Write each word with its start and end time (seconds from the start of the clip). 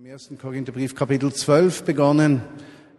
Im 0.00 0.06
ersten 0.06 0.38
Korintherbrief 0.38 0.94
Kapitel 0.94 1.32
12 1.32 1.82
begonnen. 1.82 2.40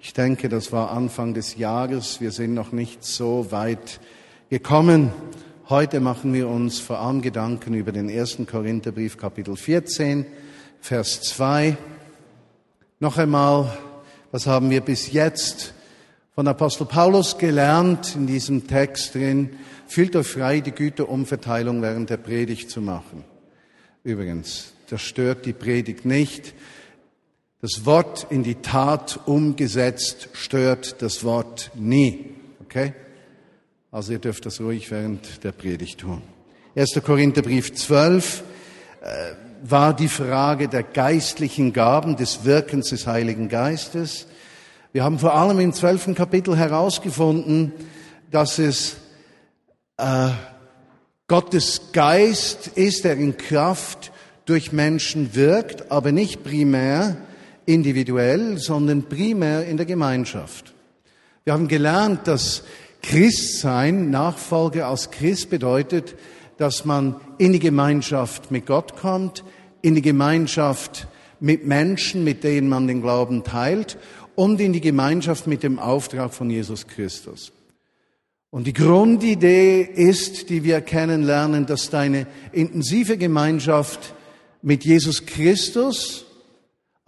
Ich 0.01 0.11
denke, 0.11 0.49
das 0.49 0.73
war 0.73 0.91
Anfang 0.91 1.33
des 1.33 1.55
Jahres. 1.55 2.19
Wir 2.19 2.31
sind 2.31 2.53
noch 2.53 2.73
nicht 2.73 3.05
so 3.05 3.53
weit 3.53 4.01
gekommen. 4.49 5.13
Heute 5.69 6.01
machen 6.01 6.33
wir 6.33 6.49
uns 6.49 6.79
vor 6.79 6.99
allem 6.99 7.21
Gedanken 7.21 7.73
über 7.73 7.93
den 7.93 8.09
ersten 8.09 8.45
Korintherbrief 8.45 9.15
Kapitel 9.15 9.55
14, 9.55 10.25
Vers 10.81 11.21
2. 11.21 11.77
Noch 12.99 13.17
einmal, 13.17 13.77
was 14.31 14.45
haben 14.45 14.69
wir 14.69 14.81
bis 14.81 15.13
jetzt 15.13 15.73
von 16.35 16.49
Apostel 16.49 16.85
Paulus 16.85 17.37
gelernt 17.37 18.13
in 18.17 18.27
diesem 18.27 18.67
Text 18.67 19.15
drin? 19.15 19.51
Fühlt 19.87 20.17
euch 20.17 20.27
frei, 20.27 20.59
die 20.59 20.73
Güterumverteilung 20.73 21.81
während 21.81 22.09
der 22.09 22.17
Predigt 22.17 22.69
zu 22.69 22.81
machen. 22.81 23.23
Übrigens, 24.03 24.73
das 24.89 25.01
stört 25.01 25.45
die 25.45 25.53
Predigt 25.53 26.03
nicht. 26.03 26.53
Das 27.61 27.85
Wort 27.85 28.27
in 28.29 28.43
die 28.43 28.55
Tat 28.55 29.19
umgesetzt 29.25 30.29
stört 30.31 31.01
das 31.01 31.25
Wort 31.25 31.71
nie. 31.75 32.35
Okay? 32.61 32.93
Also 33.91 34.13
ihr 34.13 34.19
dürft 34.19 34.45
das 34.45 34.61
ruhig 34.61 34.89
während 34.91 35.43
der 35.43 35.51
Predigt 35.51 35.99
tun. 35.99 36.21
1. 36.77 37.01
Korintherbrief 37.03 37.73
12 37.73 38.43
äh, 39.01 39.33
war 39.61 39.93
die 39.93 40.07
Frage 40.07 40.69
der 40.69 40.83
geistlichen 40.83 41.73
Gaben, 41.73 42.15
des 42.15 42.45
Wirkens 42.45 42.91
des 42.91 43.07
Heiligen 43.07 43.49
Geistes. 43.49 44.27
Wir 44.93 45.03
haben 45.03 45.19
vor 45.19 45.33
allem 45.33 45.59
im 45.59 45.73
zwölften 45.73 46.15
Kapitel 46.15 46.55
herausgefunden, 46.55 47.73
dass 48.31 48.57
es 48.57 48.95
äh, 49.97 50.29
Gottes 51.27 51.91
Geist 51.91 52.67
ist, 52.67 53.03
der 53.03 53.17
in 53.17 53.35
Kraft 53.35 54.13
durch 54.45 54.71
Menschen 54.71 55.35
wirkt, 55.35 55.91
aber 55.91 56.13
nicht 56.13 56.45
primär 56.45 57.17
individuell, 57.69 58.57
sondern 58.57 59.03
primär 59.03 59.65
in 59.65 59.77
der 59.77 59.85
Gemeinschaft. 59.85 60.73
Wir 61.43 61.53
haben 61.53 61.67
gelernt, 61.67 62.27
dass 62.27 62.63
Christsein, 63.03 64.09
Nachfolge 64.09 64.85
als 64.85 65.11
Christ 65.11 65.49
bedeutet, 65.49 66.15
dass 66.57 66.83
man 66.83 67.15
in 67.37 67.53
die 67.53 67.59
Gemeinschaft 67.59 68.51
mit 68.51 68.65
Gott 68.65 68.97
kommt, 68.97 69.43
in 69.81 69.95
die 69.95 70.01
Gemeinschaft 70.01 71.07
mit 71.39 71.65
Menschen, 71.65 72.23
mit 72.23 72.43
denen 72.43 72.67
man 72.67 72.87
den 72.87 73.01
Glauben 73.01 73.43
teilt 73.43 73.97
und 74.35 74.59
in 74.59 74.73
die 74.73 74.81
Gemeinschaft 74.81 75.47
mit 75.47 75.63
dem 75.63 75.79
Auftrag 75.79 76.33
von 76.33 76.49
Jesus 76.49 76.87
Christus. 76.87 77.51
Und 78.49 78.65
die 78.65 78.73
Grundidee 78.73 79.81
ist, 79.81 80.49
die 80.49 80.63
wir 80.63 80.81
kennenlernen, 80.81 81.67
dass 81.67 81.91
deine 81.91 82.25
intensive 82.51 83.17
Gemeinschaft 83.17 84.15
mit 84.63 84.83
Jesus 84.83 85.27
Christus 85.27 86.25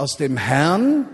aus 0.02 0.18
dem 0.18 0.36
Herrn, 0.36 1.06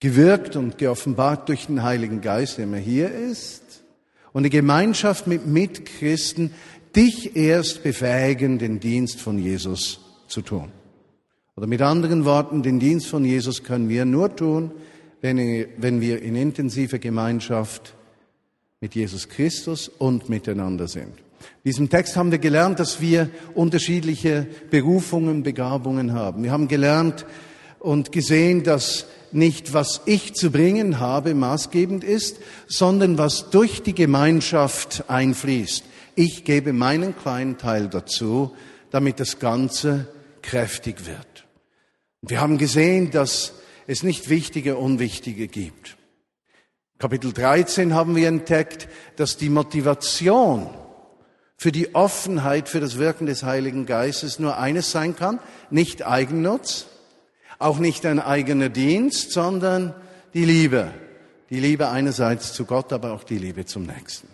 gewirkt 0.00 0.56
und 0.56 0.78
geoffenbart 0.78 1.48
durch 1.48 1.66
den 1.66 1.84
Heiligen 1.84 2.20
Geist, 2.22 2.58
der 2.58 2.64
immer 2.64 2.78
hier 2.78 3.08
ist, 3.12 3.84
und 4.32 4.42
die 4.42 4.50
Gemeinschaft 4.50 5.28
mit 5.28 5.46
Mitchristen 5.46 6.50
dich 6.96 7.36
erst 7.36 7.84
befähigen, 7.84 8.58
den 8.58 8.80
Dienst 8.80 9.20
von 9.20 9.38
Jesus 9.38 10.00
zu 10.26 10.42
tun. 10.42 10.72
Oder 11.56 11.68
mit 11.68 11.82
anderen 11.82 12.24
Worten, 12.24 12.64
den 12.64 12.80
Dienst 12.80 13.06
von 13.06 13.24
Jesus 13.24 13.62
können 13.62 13.88
wir 13.88 14.04
nur 14.04 14.34
tun, 14.34 14.72
wenn, 15.20 15.38
wenn 15.76 16.00
wir 16.00 16.20
in 16.20 16.34
intensiver 16.34 16.98
Gemeinschaft 16.98 17.94
mit 18.80 18.96
Jesus 18.96 19.28
Christus 19.28 19.88
und 19.88 20.28
miteinander 20.28 20.88
sind. 20.88 21.14
In 21.64 21.70
diesem 21.70 21.90
Text 21.90 22.16
haben 22.16 22.30
wir 22.30 22.38
gelernt, 22.38 22.80
dass 22.80 23.00
wir 23.00 23.30
unterschiedliche 23.54 24.46
Berufungen, 24.70 25.42
Begabungen 25.42 26.12
haben. 26.12 26.42
Wir 26.42 26.52
haben 26.52 26.68
gelernt 26.68 27.26
und 27.78 28.12
gesehen, 28.12 28.62
dass 28.62 29.06
nicht 29.32 29.74
was 29.74 30.00
ich 30.06 30.34
zu 30.34 30.50
bringen 30.50 31.00
habe 31.00 31.34
maßgebend 31.34 32.04
ist, 32.04 32.38
sondern 32.66 33.18
was 33.18 33.50
durch 33.50 33.82
die 33.82 33.94
Gemeinschaft 33.94 35.04
einfließt. 35.08 35.84
Ich 36.14 36.44
gebe 36.44 36.72
meinen 36.72 37.16
kleinen 37.16 37.58
Teil 37.58 37.88
dazu, 37.88 38.52
damit 38.90 39.20
das 39.20 39.38
Ganze 39.38 40.08
kräftig 40.42 41.06
wird. 41.06 41.46
Wir 42.22 42.40
haben 42.40 42.58
gesehen, 42.58 43.10
dass 43.10 43.54
es 43.86 44.02
nicht 44.02 44.28
wichtige, 44.28 44.76
unwichtige 44.76 45.46
gibt. 45.46 45.96
Kapitel 46.98 47.32
13 47.32 47.94
haben 47.94 48.16
wir 48.16 48.26
entdeckt, 48.26 48.88
dass 49.16 49.36
die 49.36 49.50
Motivation 49.50 50.68
für 51.58 51.72
die 51.72 51.94
Offenheit 51.94 52.68
für 52.68 52.78
das 52.78 52.98
Wirken 52.98 53.26
des 53.26 53.42
Heiligen 53.42 53.84
Geistes 53.84 54.38
nur 54.38 54.58
eines 54.58 54.92
sein 54.92 55.16
kann, 55.16 55.40
nicht 55.70 56.06
Eigennutz, 56.06 56.86
auch 57.58 57.78
nicht 57.78 58.06
ein 58.06 58.20
eigener 58.20 58.68
Dienst, 58.68 59.32
sondern 59.32 59.92
die 60.34 60.44
Liebe. 60.44 60.92
Die 61.50 61.58
Liebe 61.58 61.88
einerseits 61.88 62.52
zu 62.52 62.64
Gott, 62.64 62.92
aber 62.92 63.12
auch 63.12 63.24
die 63.24 63.38
Liebe 63.38 63.66
zum 63.66 63.84
Nächsten. 63.84 64.28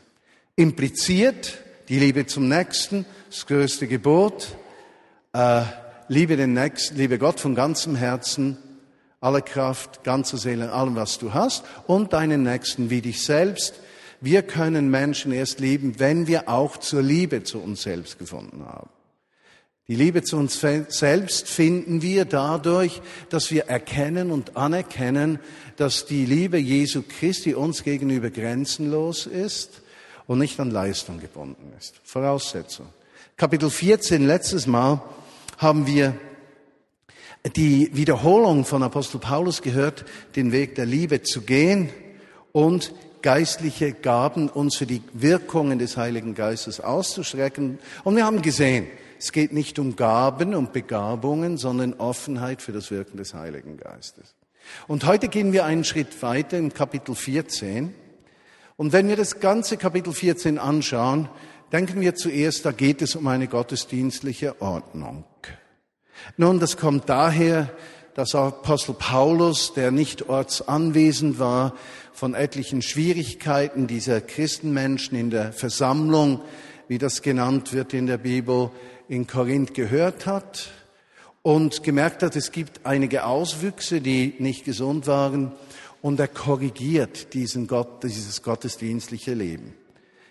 Impliziert 0.55 1.59
die 1.89 1.99
Liebe 1.99 2.27
zum 2.27 2.49
Nächsten, 2.49 3.07
das 3.31 3.47
größte 3.47 3.87
Gebot, 3.87 4.49
äh, 5.33 5.63
liebe 6.09 6.37
den 6.37 6.53
Nächsten, 6.53 6.97
liebe 6.97 7.19
Gott 7.19 7.41
von 7.41 7.55
ganzem 7.55 7.97
Herzen, 7.97 8.59
aller 9.21 9.41
Kraft, 9.41 10.05
ganzer 10.05 10.37
Seele, 10.37 10.73
allem, 10.73 10.97
was 10.97 11.19
du 11.19 11.33
hast, 11.33 11.65
und 11.87 12.13
deinen 12.13 12.43
Nächsten 12.43 12.91
wie 12.91 13.01
dich 13.01 13.25
selbst. 13.25 13.75
Wir 14.25 14.41
können 14.41 14.91
Menschen 14.91 15.33
erst 15.33 15.61
lieben, 15.61 16.01
wenn 16.01 16.27
wir 16.27 16.49
auch 16.49 16.79
zur 16.79 17.03
Liebe 17.03 17.43
zu 17.43 17.59
uns 17.59 17.83
selbst 17.83 18.19
gefunden 18.19 18.65
haben. 18.65 18.89
Die 19.87 19.97
Liebe 19.97 20.23
zu 20.23 20.39
uns 20.39 20.59
selbst 20.61 21.47
finden 21.47 22.01
wir 22.01 22.25
dadurch, 22.25 23.03
dass 23.29 23.51
wir 23.51 23.65
erkennen 23.65 24.31
und 24.31 24.57
anerkennen, 24.57 25.41
dass 25.77 26.07
die 26.07 26.25
Liebe 26.25 26.57
Jesu 26.57 27.03
Christi 27.07 27.53
uns 27.53 27.85
gegenüber 27.85 28.31
grenzenlos 28.31 29.27
ist 29.27 29.83
und 30.27 30.39
nicht 30.39 30.59
an 30.59 30.71
Leistung 30.71 31.21
gebunden 31.21 31.75
ist. 31.79 32.01
Voraussetzung. 32.03 32.87
Kapitel 33.37 33.69
14, 33.69 34.27
letztes 34.27 34.67
Mal 34.67 35.03
haben 35.59 35.87
wir 35.87 36.19
die 37.55 37.91
Wiederholung 37.93 38.65
von 38.65 38.83
Apostel 38.83 39.19
Paulus 39.19 39.61
gehört, 39.61 40.07
den 40.35 40.51
Weg 40.51 40.77
der 40.77 40.87
Liebe 40.87 41.21
zu 41.21 41.43
gehen 41.43 41.91
und 42.53 42.95
geistliche 43.25 43.95
Gaben 43.95 44.51
uns 44.51 44.77
für 44.77 44.85
die 44.85 45.01
Wirkungen 45.15 45.79
des 45.79 45.97
Heiligen 45.97 46.35
Geistes 46.35 46.81
auszustrecken. 46.81 47.79
Und 48.05 48.17
wir 48.17 48.27
haben 48.27 48.43
gesehen, 48.43 48.87
es 49.19 49.33
geht 49.33 49.55
nicht 49.55 49.79
um 49.79 49.97
Gaben 49.97 50.55
und 50.55 50.75
Begabungen, 50.75 51.57
sondern 51.57 51.95
Offenheit 51.95 52.61
für 52.61 52.73
das 52.73 52.91
Wirken 52.91 53.17
des 53.17 53.33
Heiligen 53.33 53.79
Geistes. 53.79 54.35
Und 54.89 55.07
heute 55.07 55.29
gehen 55.29 55.55
wir 55.55 55.65
einen 55.65 55.85
Schritt 55.85 56.23
weiter 56.23 56.59
im 56.59 56.75
Kapitel 56.75 57.15
14. 57.15 57.95
Und 58.77 58.93
wenn 58.93 59.09
wir 59.09 59.17
das 59.17 59.41
ganze 59.41 59.79
Kapitel 59.79 60.13
14 60.13 60.59
anschauen, 60.59 61.31
denken 61.73 62.03
wir 62.03 62.15
zuerst, 62.17 62.67
da 62.67 62.73
geht 62.73 63.01
es 63.01 63.17
um 63.17 63.27
eine 63.27 63.49
gottesdienstliche 63.49 64.61
Ordnung. 64.61 65.25
Nun, 66.37 66.61
das 66.61 66.77
kommt 66.77 67.09
daher, 67.09 67.71
dass 68.15 68.35
Apostel 68.35 68.95
Paulus, 68.95 69.73
der 69.73 69.91
nicht 69.91 70.29
ortsanwesend 70.29 71.39
war, 71.39 71.73
von 72.15 72.35
etlichen 72.35 72.81
Schwierigkeiten 72.81 73.89
dieser 73.89 74.21
Christenmenschen 74.21 75.19
in 75.19 75.31
der 75.31 75.53
Versammlung, 75.53 76.41
wie 76.87 76.99
das 76.99 77.23
genannt 77.23 77.73
wird 77.73 77.93
in 77.93 78.07
der 78.07 78.19
Bibel, 78.19 78.71
in 79.09 79.27
Korinth 79.27 79.75
gehört 79.75 80.25
hat 80.25 80.71
und 81.43 81.83
gemerkt 81.83 82.23
hat, 82.23 82.37
es 82.37 82.53
gibt 82.53 82.87
einige 82.87 83.25
Auswüchse, 83.25 84.01
die 84.01 84.35
nicht 84.39 84.65
gesund 84.65 85.09
waren 85.09 85.53
und 86.03 86.21
er 86.21 86.29
korrigiert 86.29 87.35
diesen 87.35 87.67
Gott, 87.67 88.05
dieses 88.05 88.43
gottesdienstliche 88.43 89.35
Leben. 89.35 89.75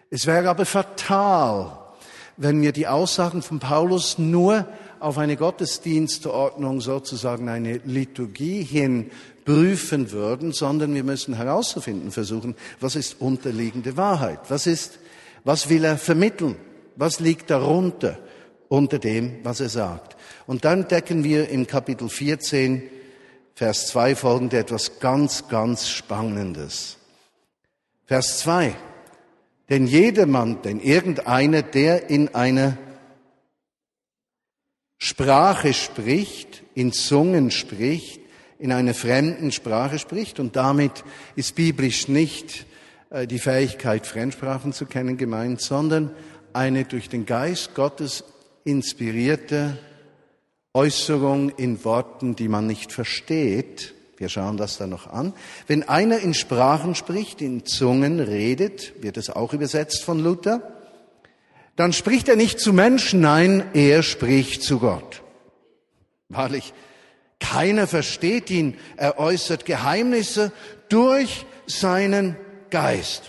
Es 0.10 0.26
wäre 0.26 0.50
aber 0.50 0.66
fatal, 0.66 1.78
wenn 2.38 2.62
wir 2.62 2.72
die 2.72 2.88
Aussagen 2.88 3.42
von 3.42 3.60
Paulus 3.60 4.18
nur 4.18 4.68
auf 5.04 5.18
eine 5.18 5.36
Gottesdienstordnung, 5.36 6.82
sozusagen 6.82 7.50
eine 7.50 7.78
Liturgie 7.86 8.64
hin 8.64 9.12
prüfen 9.46 10.12
würden, 10.12 10.52
sondern 10.52 10.94
wir 10.96 11.04
müssen 11.04 11.36
herauszufinden 11.36 12.12
versuchen, 12.12 12.56
was 12.80 12.96
ist 12.96 13.20
unterliegende 13.20 13.98
Wahrheit? 13.98 14.40
Was 14.50 14.68
ist, 14.68 15.00
was 15.44 15.70
will 15.70 15.84
er 15.84 15.98
vermitteln? 15.98 16.56
Was 16.96 17.20
liegt 17.20 17.50
darunter? 17.50 18.18
unter 18.74 18.98
dem, 18.98 19.36
was 19.44 19.60
er 19.60 19.70
sagt. 19.70 20.18
Und 20.48 20.66
dann 20.66 20.88
decken 20.88 21.24
wir 21.24 21.48
im 21.50 21.68
Kapitel 21.68 22.10
14, 22.10 22.82
Vers 23.54 23.86
2 23.90 24.16
folgende 24.16 24.58
etwas 24.58 25.00
ganz, 25.00 25.48
ganz 25.48 25.88
Spannendes. 25.88 26.98
Vers 28.08 28.40
2. 28.40 28.74
Denn 29.70 29.86
jedermann, 29.86 30.64
denn 30.64 30.80
irgendeiner, 30.80 31.62
der 31.62 32.10
in 32.10 32.34
einer 32.34 32.80
Sprache 35.04 35.74
spricht, 35.74 36.64
in 36.76 36.94
Zungen 36.94 37.52
spricht, 37.52 38.22
in 38.58 38.72
einer 38.72 38.94
fremden 38.94 39.52
Sprache 39.52 40.00
spricht, 40.00 40.40
und 40.40 40.56
damit 40.56 41.04
ist 41.36 41.56
biblisch 41.56 42.08
nicht 42.08 42.66
äh, 43.10 43.28
die 43.28 43.40
Fähigkeit, 43.40 44.08
Fremdsprachen 44.08 44.72
zu 44.72 44.86
kennen 44.86 45.18
gemeint, 45.18 45.60
sondern 45.60 46.12
eine 46.54 46.86
durch 46.86 47.10
den 47.10 47.26
Geist 47.26 47.76
Gottes 47.76 48.24
inspirierte 48.64 49.78
Äußerung 50.74 51.50
in 51.50 51.84
Worten, 51.84 52.38
die 52.38 52.48
man 52.48 52.66
nicht 52.66 52.94
versteht. 52.94 53.94
Wir 54.16 54.30
schauen 54.30 54.56
das 54.56 54.78
dann 54.78 54.92
noch 54.92 55.08
an. 55.08 55.34
Wenn 55.68 55.84
einer 55.84 56.20
in 56.20 56.34
Sprachen 56.34 56.96
spricht, 56.96 57.42
in 57.42 57.66
Zungen 57.66 58.22
redet, 58.22 59.04
wird 59.04 59.18
es 59.18 59.30
auch 59.30 59.52
übersetzt 59.52 60.02
von 60.02 60.24
Luther, 60.24 60.73
dann 61.76 61.94
spricht 61.94 62.30
er 62.30 62.36
nicht 62.36 62.60
zu 62.60 62.74
Menschen, 62.74 63.22
nein, 63.22 63.64
er 63.74 64.04
spricht 64.04 64.64
zu 64.64 64.80
Gott. 64.80 65.22
Wahrlich, 66.30 66.74
keiner 67.40 67.88
versteht 67.88 68.50
ihn, 68.50 68.78
er 68.96 69.20
äußert 69.20 69.66
Geheimnisse 69.66 70.52
durch 70.90 71.46
seinen 71.66 72.38
Geist. 72.70 73.24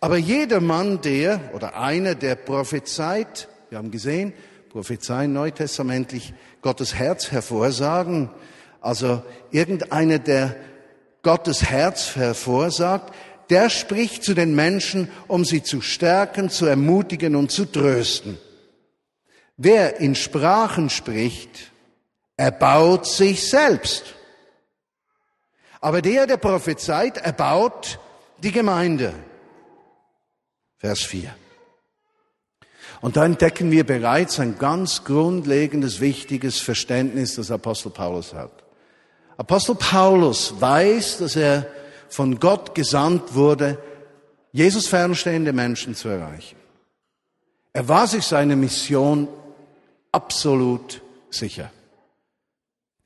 Aber 0.00 0.16
jeder 0.16 0.60
Mann, 0.60 1.00
der 1.00 1.40
oder 1.54 1.76
einer, 1.78 2.14
der 2.14 2.34
prophezeit, 2.34 3.48
wir 3.68 3.78
haben 3.78 3.90
gesehen, 3.90 4.32
prophezeien 4.70 5.32
neutestamentlich 5.32 6.34
Gottes 6.62 6.94
Herz 6.94 7.30
hervorsagen, 7.30 8.30
also 8.80 9.22
irgendeiner, 9.50 10.18
der 10.18 10.56
Gottes 11.22 11.64
Herz 11.64 12.16
hervorsagt, 12.16 13.14
der 13.50 13.70
spricht 13.70 14.24
zu 14.24 14.34
den 14.34 14.54
Menschen, 14.54 15.10
um 15.28 15.44
sie 15.44 15.62
zu 15.62 15.80
stärken, 15.80 16.50
zu 16.50 16.66
ermutigen 16.66 17.36
und 17.36 17.50
zu 17.50 17.64
trösten. 17.64 18.38
Wer 19.56 20.00
in 20.00 20.14
Sprachen 20.14 20.90
spricht, 20.90 21.70
erbaut 22.36 23.06
sich 23.06 23.48
selbst. 23.48 24.14
Aber 25.80 26.02
der, 26.02 26.26
der 26.26 26.38
prophezeit, 26.38 27.18
erbaut 27.18 27.98
die 28.42 28.52
Gemeinde. 28.52 29.14
Vers 30.78 31.00
4. 31.02 31.34
Und 33.00 33.16
da 33.16 33.24
entdecken 33.24 33.70
wir 33.70 33.84
bereits 33.84 34.40
ein 34.40 34.58
ganz 34.58 35.04
grundlegendes, 35.04 36.00
wichtiges 36.00 36.58
Verständnis, 36.60 37.36
das 37.36 37.50
Apostel 37.50 37.90
Paulus 37.90 38.32
hat. 38.32 38.64
Apostel 39.36 39.74
Paulus 39.74 40.54
weiß, 40.60 41.18
dass 41.18 41.36
er 41.36 41.66
von 42.14 42.38
Gott 42.38 42.76
gesandt 42.76 43.34
wurde, 43.34 43.76
Jesus 44.52 44.86
fernstehende 44.86 45.52
Menschen 45.52 45.96
zu 45.96 46.08
erreichen. 46.08 46.54
Er 47.72 47.88
war 47.88 48.06
sich 48.06 48.24
seiner 48.24 48.54
Mission 48.54 49.26
absolut 50.12 51.02
sicher. 51.28 51.72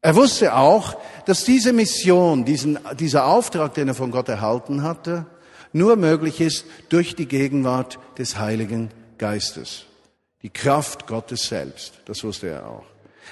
Er 0.03 0.15
wusste 0.15 0.55
auch, 0.55 0.95
dass 1.25 1.45
diese 1.45 1.73
Mission, 1.73 2.45
diesen, 2.45 2.79
dieser 3.01 3.25
Auftrag, 3.25 3.73
den 3.73 3.89
er 3.89 3.95
von 3.95 4.11
Gott 4.11 4.29
erhalten 4.29 4.83
hatte, 4.83 5.25
nur 5.73 5.97
möglich 5.97 6.43
ist 6.43 6.67
durch 6.91 7.17
die 7.17 7.27
Gegenwart 7.27 7.99
des 8.19 8.39
Heiligen 8.39 8.91
Geistes. 9.17 9.87
Die 10.43 10.51
Kraft 10.51 11.07
Gottes 11.07 11.49
selbst. 11.49 11.95
Das 12.05 12.23
wusste 12.25 12.49
er 12.49 12.69
auch. 12.69 12.85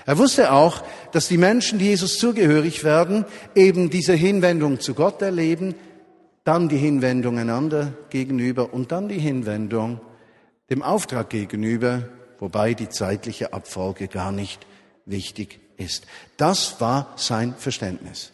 Er 0.04 0.18
wusste 0.18 0.52
auch, 0.52 0.82
dass 1.12 1.28
die 1.28 1.38
Menschen, 1.38 1.78
die 1.78 1.86
Jesus 1.86 2.18
zugehörig 2.18 2.84
werden, 2.84 3.24
eben 3.54 3.90
diese 3.90 4.12
Hinwendung 4.14 4.80
zu 4.80 4.94
Gott 4.94 5.22
erleben, 5.22 5.74
dann 6.44 6.68
die 6.68 6.76
Hinwendung 6.76 7.38
einander 7.38 7.92
gegenüber 8.10 8.72
und 8.72 8.92
dann 8.92 9.08
die 9.08 9.18
Hinwendung 9.18 10.00
dem 10.70 10.82
Auftrag 10.82 11.30
gegenüber, 11.30 12.08
wobei 12.38 12.74
die 12.74 12.88
zeitliche 12.88 13.52
Abfolge 13.52 14.08
gar 14.08 14.32
nicht 14.32 14.66
wichtig 15.06 15.60
ist. 15.76 16.06
Das 16.36 16.80
war 16.80 17.14
sein 17.16 17.54
Verständnis. 17.56 18.32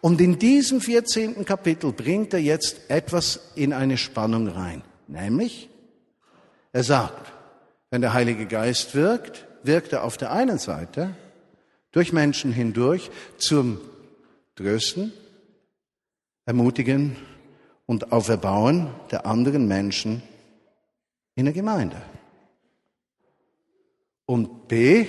Und 0.00 0.20
in 0.20 0.38
diesem 0.38 0.82
14. 0.82 1.44
Kapitel 1.46 1.92
bringt 1.92 2.34
er 2.34 2.40
jetzt 2.40 2.90
etwas 2.90 3.52
in 3.54 3.72
eine 3.72 3.96
Spannung 3.96 4.48
rein. 4.48 4.82
Nämlich, 5.08 5.70
er 6.72 6.82
sagt, 6.82 7.32
wenn 7.90 8.02
der 8.02 8.12
Heilige 8.12 8.46
Geist 8.46 8.94
wirkt, 8.94 9.46
wirkt 9.66 9.92
er 9.92 10.04
auf 10.04 10.16
der 10.16 10.32
einen 10.32 10.58
Seite 10.58 11.14
durch 11.92 12.12
Menschen 12.12 12.52
hindurch 12.52 13.10
zum 13.38 13.80
Trösten, 14.56 15.12
Ermutigen 16.44 17.16
und 17.86 18.12
Auferbauen 18.12 18.88
der 19.10 19.26
anderen 19.26 19.66
Menschen 19.66 20.22
in 21.34 21.46
der 21.46 21.54
Gemeinde. 21.54 22.00
Und 24.26 24.68
B, 24.68 25.06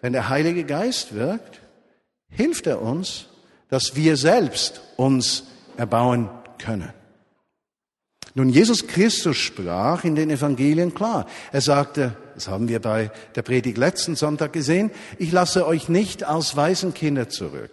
wenn 0.00 0.12
der 0.12 0.28
Heilige 0.28 0.64
Geist 0.64 1.14
wirkt, 1.14 1.60
hilft 2.28 2.66
er 2.66 2.82
uns, 2.82 3.28
dass 3.68 3.96
wir 3.96 4.16
selbst 4.16 4.82
uns 4.96 5.44
erbauen 5.76 6.28
können. 6.58 6.92
Nun, 8.34 8.48
Jesus 8.48 8.86
Christus 8.86 9.36
sprach 9.36 10.04
in 10.04 10.16
den 10.16 10.30
Evangelien 10.30 10.92
klar. 10.92 11.26
Er 11.52 11.60
sagte, 11.60 12.16
das 12.34 12.48
haben 12.48 12.68
wir 12.68 12.80
bei 12.80 13.12
der 13.36 13.42
Predigt 13.42 13.78
letzten 13.78 14.16
Sonntag 14.16 14.52
gesehen, 14.52 14.90
ich 15.18 15.30
lasse 15.30 15.66
euch 15.66 15.88
nicht 15.88 16.24
als 16.24 16.56
Waisenkinder 16.56 17.28
zurück, 17.28 17.70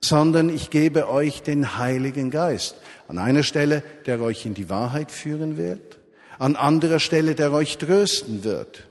sondern 0.00 0.48
ich 0.50 0.70
gebe 0.70 1.08
euch 1.08 1.42
den 1.42 1.78
Heiligen 1.78 2.30
Geist. 2.30 2.76
An 3.08 3.18
einer 3.18 3.42
Stelle, 3.42 3.82
der 4.06 4.20
euch 4.20 4.46
in 4.46 4.54
die 4.54 4.70
Wahrheit 4.70 5.10
führen 5.10 5.56
wird, 5.56 5.98
an 6.38 6.54
anderer 6.54 7.00
Stelle, 7.00 7.34
der 7.34 7.52
euch 7.52 7.78
trösten 7.78 8.44
wird 8.44 8.84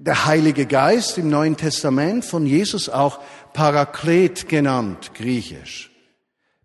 der 0.00 0.24
Heilige 0.24 0.64
Geist 0.64 1.18
im 1.18 1.28
Neuen 1.28 1.58
Testament 1.58 2.24
von 2.24 2.46
Jesus 2.46 2.88
auch 2.88 3.20
Paraklet 3.52 4.48
genannt, 4.48 5.12
griechisch. 5.14 5.89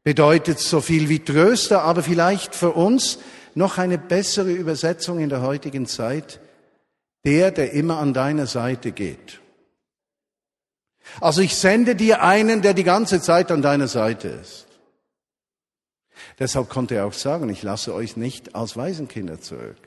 Bedeutet 0.05 0.59
so 0.59 0.81
viel 0.81 1.09
wie 1.09 1.19
Tröster, 1.19 1.81
aber 1.81 2.03
vielleicht 2.03 2.53
für 2.53 2.73
uns 2.73 3.17
noch 3.55 3.79
eine 3.79 3.97
bessere 3.97 4.51
Übersetzung 4.51 5.19
in 5.19 5.29
der 5.29 5.41
heutigen 5.41 5.87
Zeit, 5.87 6.39
der, 7.25 7.49
der 7.49 7.71
immer 7.73 7.97
an 7.97 8.13
deiner 8.13 8.45
Seite 8.45 8.91
geht. 8.91 9.41
Also 11.19 11.41
ich 11.41 11.55
sende 11.55 11.95
dir 11.95 12.21
einen, 12.21 12.61
der 12.61 12.75
die 12.75 12.83
ganze 12.83 13.19
Zeit 13.19 13.51
an 13.51 13.63
deiner 13.63 13.87
Seite 13.87 14.27
ist. 14.27 14.67
Deshalb 16.37 16.69
konnte 16.69 16.93
er 16.93 17.07
auch 17.07 17.13
sagen, 17.13 17.49
ich 17.49 17.63
lasse 17.63 17.91
euch 17.91 18.15
nicht 18.15 18.53
als 18.53 18.77
Waisenkinder 18.77 19.41
zurück 19.41 19.77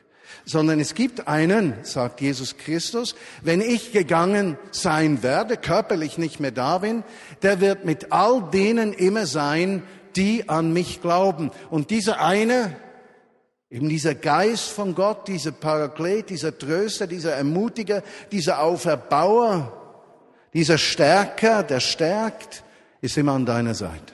sondern 0.44 0.80
es 0.80 0.94
gibt 0.94 1.28
einen, 1.28 1.74
sagt 1.82 2.20
Jesus 2.20 2.56
Christus, 2.56 3.14
wenn 3.42 3.60
ich 3.60 3.92
gegangen 3.92 4.58
sein 4.70 5.22
werde, 5.22 5.56
körperlich 5.56 6.18
nicht 6.18 6.40
mehr 6.40 6.50
da 6.50 6.78
bin, 6.78 7.04
der 7.42 7.60
wird 7.60 7.84
mit 7.84 8.12
all 8.12 8.50
denen 8.50 8.92
immer 8.92 9.26
sein, 9.26 9.82
die 10.18 10.48
an 10.48 10.72
mich 10.72 11.00
glauben. 11.00 11.50
Und 11.70 11.90
dieser 11.90 12.20
eine, 12.20 12.76
eben 13.70 13.88
dieser 13.88 14.14
Geist 14.14 14.68
von 14.68 14.94
Gott, 14.94 15.28
dieser 15.28 15.52
Paraklet, 15.52 16.28
dieser 16.28 16.58
Tröster, 16.58 17.06
dieser 17.06 17.32
Ermutiger, 17.32 18.02
dieser 18.30 18.60
Auferbauer, 18.60 19.72
dieser 20.52 20.76
Stärker, 20.76 21.62
der 21.62 21.80
stärkt, 21.80 22.64
ist 23.00 23.16
immer 23.16 23.32
an 23.32 23.46
deiner 23.46 23.74
Seite. 23.74 24.12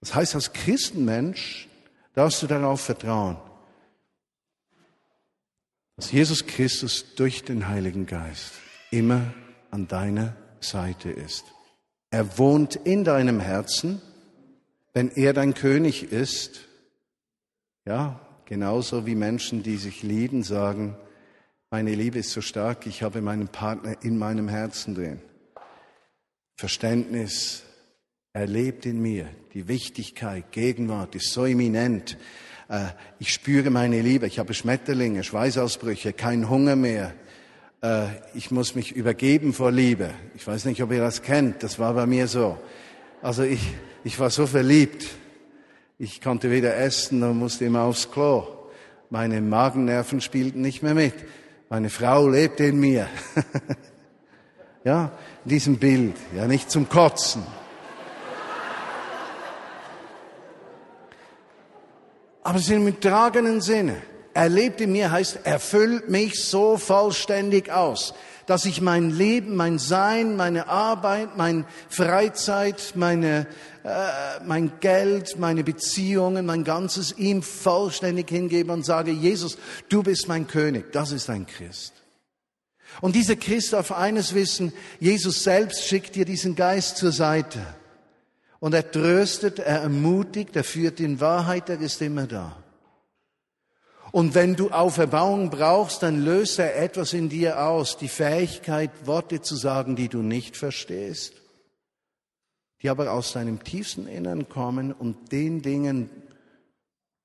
Das 0.00 0.14
heißt, 0.14 0.34
als 0.34 0.52
Christenmensch 0.52 1.68
darfst 2.14 2.42
du 2.42 2.46
darauf 2.46 2.80
vertrauen 2.80 3.36
dass 5.96 6.10
Jesus 6.10 6.46
Christus 6.46 7.14
durch 7.14 7.44
den 7.44 7.68
Heiligen 7.68 8.06
Geist 8.06 8.52
immer 8.90 9.32
an 9.70 9.86
deiner 9.86 10.36
Seite 10.60 11.10
ist. 11.10 11.44
Er 12.10 12.38
wohnt 12.38 12.76
in 12.76 13.04
deinem 13.04 13.40
Herzen, 13.40 14.00
wenn 14.94 15.10
er 15.10 15.32
dein 15.32 15.52
König 15.54 16.12
ist. 16.12 16.60
Ja, 17.84 18.20
genauso 18.46 19.04
wie 19.04 19.14
Menschen, 19.14 19.62
die 19.62 19.76
sich 19.76 20.02
lieben, 20.02 20.42
sagen, 20.42 20.96
meine 21.70 21.94
Liebe 21.94 22.20
ist 22.20 22.30
so 22.30 22.40
stark, 22.40 22.86
ich 22.86 23.02
habe 23.02 23.20
meinen 23.20 23.48
Partner 23.48 23.96
in 24.02 24.16
meinem 24.16 24.48
Herzen 24.48 24.94
drin. 24.94 25.20
Verständnis, 26.56 27.64
erlebt 28.32 28.86
in 28.86 29.02
mir, 29.02 29.28
die 29.52 29.68
Wichtigkeit, 29.68 30.52
Gegenwart 30.52 31.14
ist 31.14 31.32
so 31.32 31.44
eminent, 31.44 32.16
äh, 32.68 32.86
ich 33.18 33.32
spüre 33.32 33.70
meine 33.70 34.00
Liebe, 34.00 34.26
ich 34.26 34.38
habe 34.38 34.54
Schmetterlinge, 34.54 35.24
Schweißausbrüche, 35.24 36.12
keinen 36.12 36.48
Hunger 36.48 36.76
mehr. 36.76 37.12
Äh, 37.82 38.06
ich 38.34 38.50
muss 38.50 38.74
mich 38.74 38.92
übergeben 38.92 39.52
vor 39.52 39.70
Liebe. 39.70 40.10
Ich 40.34 40.46
weiß 40.46 40.64
nicht, 40.64 40.82
ob 40.82 40.92
ihr 40.92 41.00
das 41.00 41.22
kennt, 41.22 41.62
das 41.62 41.78
war 41.78 41.94
bei 41.94 42.06
mir 42.06 42.28
so. 42.28 42.58
Also 43.20 43.42
ich, 43.42 43.74
ich 44.04 44.20
war 44.20 44.30
so 44.30 44.46
verliebt. 44.46 45.06
Ich 45.98 46.20
konnte 46.20 46.50
weder 46.50 46.76
essen 46.76 47.22
und 47.22 47.38
musste 47.38 47.64
immer 47.64 47.82
aufs 47.82 48.10
Klo. 48.10 48.46
Meine 49.10 49.40
Magennerven 49.40 50.20
spielten 50.20 50.60
nicht 50.60 50.82
mehr 50.82 50.94
mit. 50.94 51.14
Meine 51.68 51.90
Frau 51.90 52.28
lebte 52.28 52.64
in 52.64 52.78
mir. 52.78 53.08
ja, 54.84 55.12
in 55.44 55.50
diesem 55.50 55.78
Bild. 55.78 56.16
Ja, 56.36 56.46
nicht 56.46 56.70
zum 56.70 56.88
Kotzen. 56.88 57.44
aber 62.44 62.58
es 62.58 62.66
ist 62.66 62.70
im 62.70 63.00
tragenden 63.00 63.60
Sinne. 63.60 63.96
Erlebt 64.34 64.80
in 64.80 64.92
mir 64.92 65.12
heißt, 65.12 65.40
erfüllt 65.44 66.10
mich 66.10 66.44
so 66.44 66.76
vollständig 66.76 67.70
aus, 67.70 68.14
dass 68.46 68.64
ich 68.66 68.80
mein 68.80 69.10
Leben, 69.10 69.54
mein 69.54 69.78
Sein, 69.78 70.36
meine 70.36 70.66
Arbeit, 70.66 71.36
meine 71.36 71.64
Freizeit, 71.88 72.94
meine, 72.96 73.46
äh, 73.84 74.44
mein 74.44 74.72
Geld, 74.80 75.38
meine 75.38 75.62
Beziehungen, 75.62 76.46
mein 76.46 76.64
ganzes 76.64 77.16
ihm 77.16 77.42
vollständig 77.42 78.28
hingebe 78.28 78.72
und 78.72 78.84
sage, 78.84 79.12
Jesus, 79.12 79.56
du 79.88 80.02
bist 80.02 80.26
mein 80.26 80.48
König. 80.48 80.92
Das 80.92 81.12
ist 81.12 81.30
ein 81.30 81.46
Christ. 81.46 81.94
Und 83.00 83.14
dieser 83.14 83.36
Christ 83.36 83.72
darf 83.72 83.92
eines 83.92 84.34
wissen, 84.34 84.72
Jesus 84.98 85.44
selbst 85.44 85.86
schickt 85.86 86.16
dir 86.16 86.24
diesen 86.24 86.56
Geist 86.56 86.96
zur 86.96 87.12
Seite. 87.12 87.60
Und 88.58 88.74
er 88.74 88.90
tröstet, 88.90 89.60
er 89.60 89.82
ermutigt, 89.82 90.56
er 90.56 90.64
führt 90.64 90.98
in 90.98 91.20
Wahrheit, 91.20 91.68
er 91.68 91.80
ist 91.80 92.02
immer 92.02 92.26
da. 92.26 92.63
Und 94.14 94.36
wenn 94.36 94.54
du 94.54 94.70
Auferbauung 94.70 95.50
brauchst, 95.50 96.04
dann 96.04 96.24
löst 96.24 96.60
er 96.60 96.80
etwas 96.80 97.14
in 97.14 97.28
dir 97.28 97.66
aus, 97.66 97.96
die 97.96 98.06
Fähigkeit, 98.06 98.92
Worte 99.08 99.42
zu 99.42 99.56
sagen, 99.56 99.96
die 99.96 100.08
du 100.08 100.22
nicht 100.22 100.56
verstehst, 100.56 101.34
die 102.80 102.90
aber 102.90 103.10
aus 103.10 103.32
deinem 103.32 103.64
tiefsten 103.64 104.06
Innern 104.06 104.48
kommen 104.48 104.92
und 104.92 105.32
den 105.32 105.62
Dingen 105.62 106.10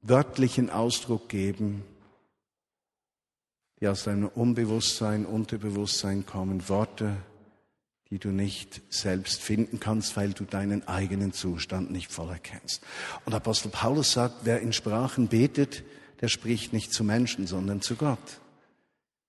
wörtlichen 0.01 0.71
Ausdruck 0.71 1.29
geben, 1.29 1.83
die 3.79 3.87
aus 3.87 4.05
deinem 4.05 4.27
Unbewusstsein, 4.27 5.27
Unterbewusstsein 5.27 6.25
kommen, 6.25 6.69
Worte, 6.69 7.17
die 8.09 8.17
du 8.17 8.29
nicht 8.29 8.81
selbst 8.91 9.43
finden 9.43 9.79
kannst, 9.79 10.17
weil 10.17 10.33
du 10.33 10.43
deinen 10.43 10.87
eigenen 10.87 11.33
Zustand 11.33 11.91
nicht 11.91 12.11
voll 12.11 12.31
erkennst. 12.31 12.81
Und 13.25 13.35
Apostel 13.35 13.69
Paulus 13.69 14.11
sagt, 14.11 14.37
wer 14.41 14.59
in 14.59 14.73
Sprachen 14.73 15.27
betet, 15.27 15.83
der 16.21 16.27
spricht 16.27 16.73
nicht 16.73 16.93
zu 16.93 17.03
Menschen, 17.03 17.47
sondern 17.47 17.81
zu 17.81 17.95
Gott. 17.95 18.39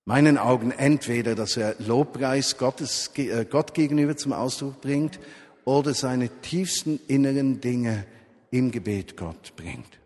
Meinen 0.05 0.37
Augen 0.37 0.71
entweder, 0.71 1.35
dass 1.35 1.57
er 1.57 1.75
Lobpreis 1.79 2.57
Gottes, 2.57 3.11
äh, 3.15 3.45
Gott 3.45 3.73
gegenüber 3.73 4.17
zum 4.17 4.33
Ausdruck 4.33 4.81
bringt 4.81 5.19
oder 5.63 5.93
seine 5.93 6.29
tiefsten 6.41 6.99
inneren 7.07 7.61
Dinge 7.61 8.05
im 8.49 8.71
Gebet 8.71 9.15
Gott 9.15 9.55
bringt. 9.55 9.99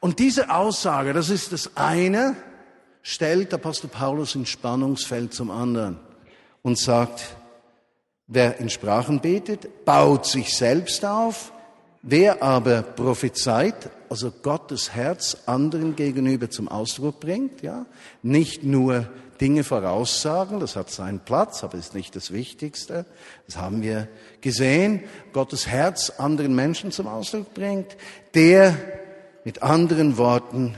Und 0.00 0.18
diese 0.18 0.50
Aussage, 0.50 1.12
das 1.12 1.30
ist 1.30 1.52
das 1.52 1.76
eine, 1.76 2.36
stellt 3.02 3.54
Apostel 3.54 3.88
Paulus 3.88 4.34
ins 4.34 4.50
Spannungsfeld 4.50 5.32
zum 5.32 5.50
anderen 5.50 5.98
und 6.62 6.78
sagt, 6.78 7.36
wer 8.26 8.58
in 8.58 8.68
Sprachen 8.68 9.20
betet, 9.20 9.84
baut 9.84 10.26
sich 10.26 10.54
selbst 10.54 11.04
auf, 11.04 11.52
wer 12.02 12.42
aber 12.42 12.82
prophezeit, 12.82 13.90
also 14.10 14.30
Gottes 14.30 14.94
Herz 14.94 15.36
anderen 15.46 15.96
gegenüber 15.96 16.50
zum 16.50 16.68
Ausdruck 16.68 17.20
bringt, 17.20 17.62
ja, 17.62 17.86
nicht 18.22 18.64
nur 18.64 19.08
Dinge 19.40 19.64
voraussagen, 19.64 20.60
das 20.60 20.76
hat 20.76 20.90
seinen 20.90 21.20
Platz, 21.20 21.62
aber 21.62 21.76
ist 21.76 21.94
nicht 21.94 22.16
das 22.16 22.32
Wichtigste. 22.32 23.04
Das 23.46 23.56
haben 23.56 23.82
wir 23.82 24.08
gesehen. 24.40 25.04
Gottes 25.32 25.66
Herz 25.66 26.10
anderen 26.10 26.54
Menschen 26.54 26.90
zum 26.90 27.06
Ausdruck 27.06 27.52
bringt, 27.52 27.96
der 28.34 28.76
mit 29.44 29.62
anderen 29.62 30.16
Worten 30.16 30.76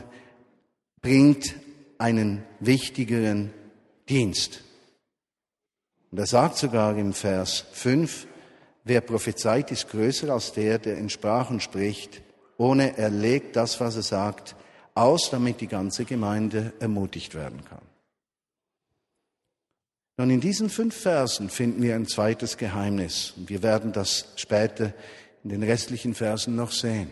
bringt 1.00 1.54
einen 1.98 2.42
wichtigeren 2.60 3.52
Dienst. 4.08 4.62
Und 6.10 6.18
er 6.18 6.26
sagt 6.26 6.56
sogar 6.56 6.96
im 6.96 7.12
Vers 7.12 7.64
5, 7.72 8.26
wer 8.84 9.00
prophezeit, 9.00 9.70
ist 9.70 9.88
größer 9.88 10.32
als 10.32 10.52
der, 10.52 10.78
der 10.78 10.98
in 10.98 11.10
Sprachen 11.10 11.60
spricht 11.60 12.22
ohne 12.58 12.98
er 12.98 13.08
legt 13.08 13.56
das, 13.56 13.80
was 13.80 13.96
er 13.96 14.02
sagt, 14.02 14.54
aus, 14.94 15.30
damit 15.30 15.62
die 15.62 15.68
ganze 15.68 16.04
Gemeinde 16.04 16.74
ermutigt 16.80 17.34
werden 17.34 17.64
kann. 17.64 17.80
Nun, 20.18 20.30
in 20.30 20.40
diesen 20.40 20.68
fünf 20.68 20.96
Versen 20.96 21.48
finden 21.48 21.80
wir 21.80 21.94
ein 21.94 22.08
zweites 22.08 22.56
Geheimnis. 22.56 23.32
Und 23.36 23.48
wir 23.48 23.62
werden 23.62 23.92
das 23.92 24.32
später 24.34 24.92
in 25.44 25.50
den 25.50 25.62
restlichen 25.62 26.14
Versen 26.14 26.56
noch 26.56 26.72
sehen. 26.72 27.10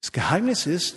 Das 0.00 0.10
Geheimnis 0.10 0.66
ist, 0.66 0.96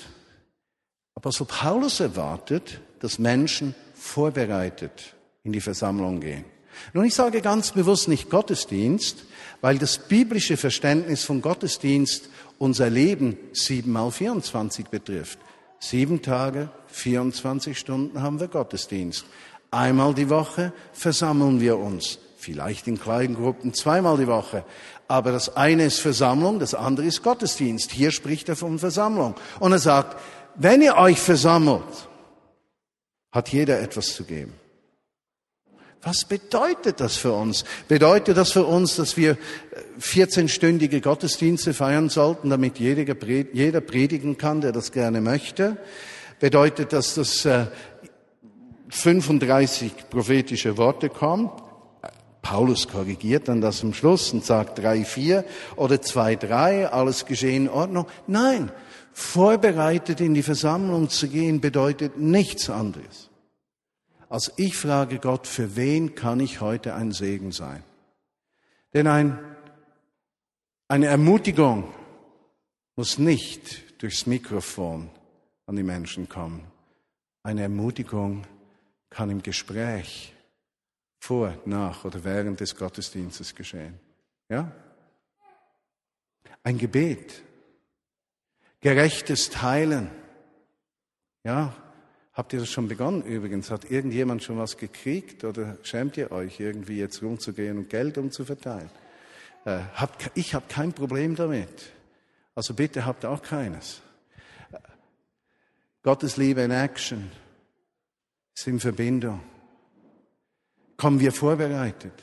Apostel 1.15 1.46
Paulus 1.46 2.00
erwartet, 2.00 2.79
dass 3.00 3.19
Menschen 3.19 3.75
vorbereitet 3.93 5.15
in 5.43 5.51
die 5.51 5.60
Versammlung 5.60 6.22
gehen. 6.22 6.46
Nun, 6.94 7.06
ich 7.06 7.16
sage 7.16 7.42
ganz 7.42 7.72
bewusst 7.72 8.08
nicht 8.08 8.30
Gottesdienst, 8.30 9.26
weil 9.62 9.78
das 9.78 9.98
biblische 9.98 10.58
Verständnis 10.58 11.24
von 11.24 11.42
Gottesdienst 11.42 12.30
unser 12.58 12.90
Leben 12.90 13.38
sieben 13.54 13.92
mal 13.92 14.12
24 14.12 14.88
betrifft. 14.88 15.40
Sieben 15.80 16.22
Tage, 16.22 16.70
24 16.88 17.78
Stunden 17.78 18.22
haben 18.22 18.40
wir 18.40 18.48
Gottesdienst. 18.48 19.26
Einmal 19.72 20.14
die 20.14 20.30
Woche 20.30 20.74
versammeln 20.94 21.62
wir 21.62 21.78
uns, 21.78 22.20
vielleicht 22.38 22.88
in 22.88 23.00
kleinen 23.00 23.36
Gruppen 23.36 23.74
zweimal 23.74 24.18
die 24.18 24.28
Woche. 24.28 24.66
Aber 25.08 25.32
das 25.32 25.56
eine 25.56 25.86
ist 25.86 26.00
Versammlung, 26.00 26.60
das 26.60 26.74
andere 26.74 27.06
ist 27.06 27.24
Gottesdienst. 27.24 27.92
Hier 27.92 28.12
spricht 28.12 28.50
er 28.50 28.56
von 28.56 28.78
Versammlung. 28.78 29.36
Und 29.60 29.72
er 29.72 29.80
sagt, 29.80 30.18
wenn 30.56 30.82
ihr 30.82 30.98
euch 30.98 31.20
versammelt, 31.20 32.10
hat 33.32 33.50
jeder 33.50 33.80
etwas 33.80 34.14
zu 34.14 34.24
geben. 34.24 34.54
Was 36.01 36.24
bedeutet 36.24 37.01
das 37.01 37.18
für 37.18 37.34
uns? 37.34 37.65
Bedeutet 37.89 38.38
das 38.38 38.53
für 38.53 38.63
uns, 38.63 38.96
dass 38.96 39.18
wir 39.18 39.38
14-stündige 40.00 41.01
Gottesdienste 41.01 41.74
feiern 41.74 42.08
sollten, 42.08 42.50
damit 42.50 42.79
jeder 42.79 43.82
predigen 43.82 44.38
kann, 44.38 44.62
der 44.62 44.72
das 44.72 44.94
gerne 44.94 45.20
möchte? 45.20 45.77
Bedeutet 46.39 46.94
das, 46.94 47.15
dass 47.15 47.46
35 48.89 49.91
äh, 49.91 49.96
prophetische 50.10 50.77
Worte 50.77 51.10
kommen? 51.10 51.50
Paulus 52.41 52.88
korrigiert 52.88 53.50
dann 53.50 53.60
das 53.60 53.84
am 53.84 53.94
Schluss 53.94 54.32
und 54.32 54.46
sagt 54.46 54.79
drei, 54.79 55.03
vier 55.03 55.44
oder 55.75 56.01
zwei, 56.01 56.38
drei, 56.38 56.88
alles 56.88 57.25
geschehen 57.25 57.65
in 57.65 57.70
Ordnung. 57.70 58.08
Nein, 58.25 58.72
vorbereitet 59.12 60.22
in 60.22 60.34
die 60.34 60.44
Versammlung 60.44 61.10
zu 61.10 61.27
gehen 61.27 61.60
bedeutet 61.60 62.18
nichts 62.18 62.70
anderes 62.70 63.29
als 64.30 64.54
ich 64.58 64.78
frage 64.78 65.20
Gott, 65.20 65.48
für 65.48 65.76
wen 65.76 66.16
kann 66.16 66.40
ich 66.40 66.62
heute 66.62 66.94
ein 66.94 67.12
Segen 67.12 67.52
sein? 67.52 67.84
Denn 68.94 69.08
ein, 69.08 69.38
eine 70.88 71.08
Ermutigung 71.08 71.92
muss 72.96 73.18
nicht 73.18 74.02
durchs 74.02 74.26
Mikrofon 74.28 75.10
an 75.66 75.76
die 75.76 75.84
Menschen 75.84 76.30
kommen. 76.30 76.66
Eine 77.44 77.64
Ermutigung 77.64 78.46
kann 79.10 79.30
im 79.30 79.42
Gespräch 79.42 80.34
vor, 81.20 81.58
nach 81.66 82.06
oder 82.06 82.24
während 82.24 82.60
des 82.60 82.76
Gottesdienstes 82.76 83.56
geschehen. 83.56 84.00
Ja? 84.48 84.72
Ein 86.64 86.78
Gebet, 86.78 87.42
gerechtes 88.80 89.50
Teilen, 89.50 90.12
ja, 91.44 91.74
Habt 92.39 92.53
ihr 92.53 92.60
das 92.62 92.69
schon 92.69 92.88
begonnen 92.88 93.24
übrigens? 93.24 93.69
Hat 93.69 93.91
irgendjemand 93.91 94.41
schon 94.41 94.58
was 94.58 94.77
gekriegt 94.77 95.43
oder 95.43 95.77
schämt 95.84 96.15
ihr 96.15 96.31
euch 96.31 96.58
irgendwie 96.58 96.98
jetzt 96.98 97.22
rumzugehen 97.22 97.77
und 97.77 97.89
Geld 97.89 98.17
umzuverteilen? 98.17 98.89
Äh, 99.65 99.79
habt, 99.96 100.31
ich 100.36 100.53
habe 100.53 100.63
kein 100.69 100.93
Problem 100.93 101.36
damit. 101.36 101.91
Also 102.55 102.74
bitte 102.74 103.05
habt 103.05 103.25
auch 103.25 103.41
keines. 103.41 104.01
Gottes 106.01 106.38
Liebe 106.38 106.62
in 106.62 106.72
Action 106.72 107.29
ist 108.55 108.67
in 108.67 108.79
Verbindung. 108.79 109.41
Kommen 110.96 111.19
wir 111.19 111.34
vorbereitet. 111.34 112.13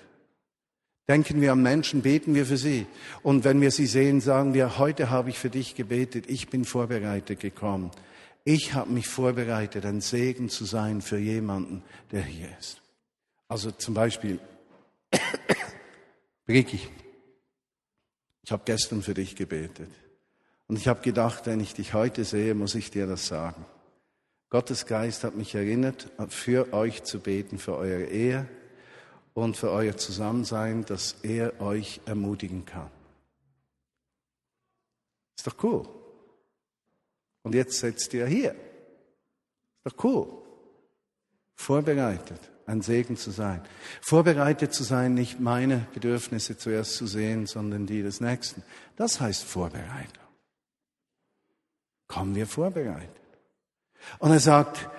Denken 1.07 1.43
wir 1.43 1.53
an 1.53 1.61
Menschen, 1.61 2.01
beten 2.01 2.35
wir 2.35 2.47
für 2.47 2.57
sie. 2.57 2.87
Und 3.23 3.45
wenn 3.45 3.61
wir 3.61 3.71
sie 3.71 3.87
sehen, 3.87 4.23
sagen 4.23 4.55
wir, 4.55 4.79
heute 4.79 5.11
habe 5.11 5.29
ich 5.29 5.39
für 5.39 5.51
dich 5.51 5.75
gebetet, 5.75 6.25
ich 6.27 6.49
bin 6.49 6.65
vorbereitet 6.65 7.39
gekommen. 7.39 7.91
Ich 8.49 8.75
habe 8.75 8.93
mich 8.93 9.09
vorbereitet, 9.09 9.85
ein 9.85 10.01
Segen 10.01 10.49
zu 10.49 10.67
sein 10.67 11.03
für 11.03 11.19
jemanden, 11.19 11.83
der 12.13 12.23
hier 12.23 12.57
ist. 12.61 12.81
Also 13.49 13.73
zum 13.73 13.93
Beispiel, 13.93 14.39
Ricky, 16.49 16.79
ich 18.45 18.53
habe 18.53 18.63
gestern 18.65 19.03
für 19.03 19.15
dich 19.15 19.35
gebetet. 19.35 19.91
Und 20.69 20.77
ich 20.79 20.87
habe 20.87 21.01
gedacht, 21.01 21.47
wenn 21.47 21.59
ich 21.59 21.75
dich 21.75 21.93
heute 21.93 22.25
sehe, 22.25 22.55
muss 22.55 22.77
ich 22.77 22.93
dir 22.93 23.09
das 23.09 23.27
sagen. 23.27 23.67
Gottes 24.49 24.87
Geist 24.87 25.25
hat 25.25 25.35
mich 25.35 25.57
erinnert, 25.57 26.09
für 26.29 26.73
euch 26.73 27.03
zu 27.03 27.19
beten, 27.19 27.59
für 27.59 27.75
eure 27.75 28.05
Ehe 28.05 28.47
und 29.35 29.57
für 29.57 29.73
euer 29.73 29.97
Zusammensein, 29.97 30.85
dass 30.85 31.17
er 31.25 31.61
euch 31.61 32.01
ermutigen 32.07 32.65
kann. 32.65 32.93
Ist 35.37 35.49
doch 35.49 35.65
cool. 35.65 36.06
Und 37.47 37.55
jetzt 37.55 37.79
sitzt 37.79 38.13
ihr 38.13 38.27
hier. 38.27 38.51
Ist 38.51 38.59
doch 39.85 40.03
cool. 40.05 40.27
Vorbereitet, 41.55 42.41
ein 42.67 42.83
Segen 42.83 43.17
zu 43.17 43.31
sein. 43.31 43.63
Vorbereitet 44.01 44.75
zu 44.75 44.83
sein, 44.83 45.15
nicht 45.15 45.39
meine 45.39 45.87
Bedürfnisse 45.95 46.59
zuerst 46.59 46.97
zu 46.97 47.07
sehen, 47.07 47.47
sondern 47.47 47.87
die 47.87 48.03
des 48.03 48.21
Nächsten. 48.21 48.65
Das 48.97 49.21
heißt 49.21 49.45
Vorbereitung. 49.45 50.25
Kommen 52.09 52.35
wir 52.35 52.49
vorbereitet. 52.49 53.23
Und 54.19 54.33
er 54.33 54.41
sagt, 54.41 54.91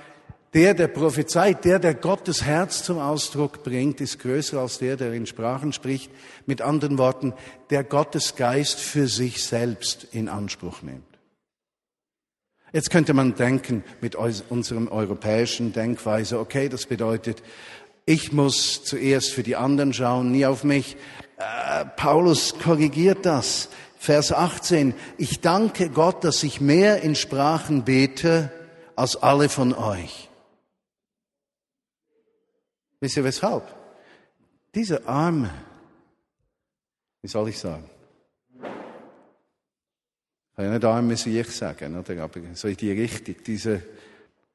der, 0.53 0.73
der 0.73 0.87
prophezeit, 0.87 1.65
der, 1.65 1.79
der 1.79 1.95
Gottes 1.95 2.43
Herz 2.43 2.81
zum 2.81 2.97
Ausdruck 2.97 3.61
bringt, 3.61 3.99
ist 3.99 4.19
größer 4.19 4.61
als 4.61 4.77
der, 4.77 4.95
der 4.95 5.11
in 5.11 5.25
Sprachen 5.25 5.73
spricht. 5.73 6.13
Mit 6.45 6.61
anderen 6.61 6.97
Worten, 6.97 7.33
der 7.71 7.83
Gottes 7.83 8.37
Geist 8.37 8.79
für 8.79 9.09
sich 9.09 9.43
selbst 9.43 10.05
in 10.13 10.29
Anspruch 10.29 10.81
nimmt. 10.81 11.16
Jetzt 12.73 12.89
könnte 12.89 13.13
man 13.13 13.35
denken 13.35 13.83
mit 14.01 14.15
unserem 14.15 14.89
europäischen 14.89 15.71
Denkweise, 15.71 16.39
okay, 16.39 16.67
das 16.67 16.85
bedeutet, 16.85 17.41
ich 18.05 18.31
muss 18.31 18.83
zuerst 18.83 19.31
für 19.31 19.43
die 19.43 19.55
anderen 19.55 19.93
schauen, 19.93 20.31
nie 20.31 20.45
auf 20.45 20.63
mich. 20.63 20.95
Äh, 21.37 21.85
Paulus 21.97 22.57
korrigiert 22.57 23.25
das. 23.25 23.69
Vers 23.99 24.31
18. 24.31 24.93
Ich 25.17 25.41
danke 25.41 25.89
Gott, 25.89 26.23
dass 26.23 26.43
ich 26.43 26.61
mehr 26.61 27.01
in 27.01 27.15
Sprachen 27.15 27.83
bete 27.83 28.51
als 28.95 29.15
alle 29.15 29.49
von 29.49 29.73
euch. 29.73 30.29
Wisst 32.99 33.17
ihr 33.17 33.23
weshalb? 33.23 33.63
Diese 34.73 35.07
Arme, 35.07 35.53
wie 37.21 37.27
soll 37.27 37.49
ich 37.49 37.59
sagen? 37.59 37.89
Keine 40.57 40.83
Arme 40.87 41.09
muss 41.09 41.27
ich 41.27 41.51
sagen, 41.51 41.99
oder? 41.99 42.23
Aber 42.23 42.39
so 42.55 42.67
in 42.67 42.75
die 42.75 42.91
Richtung, 42.91 43.35
diese, 43.45 43.83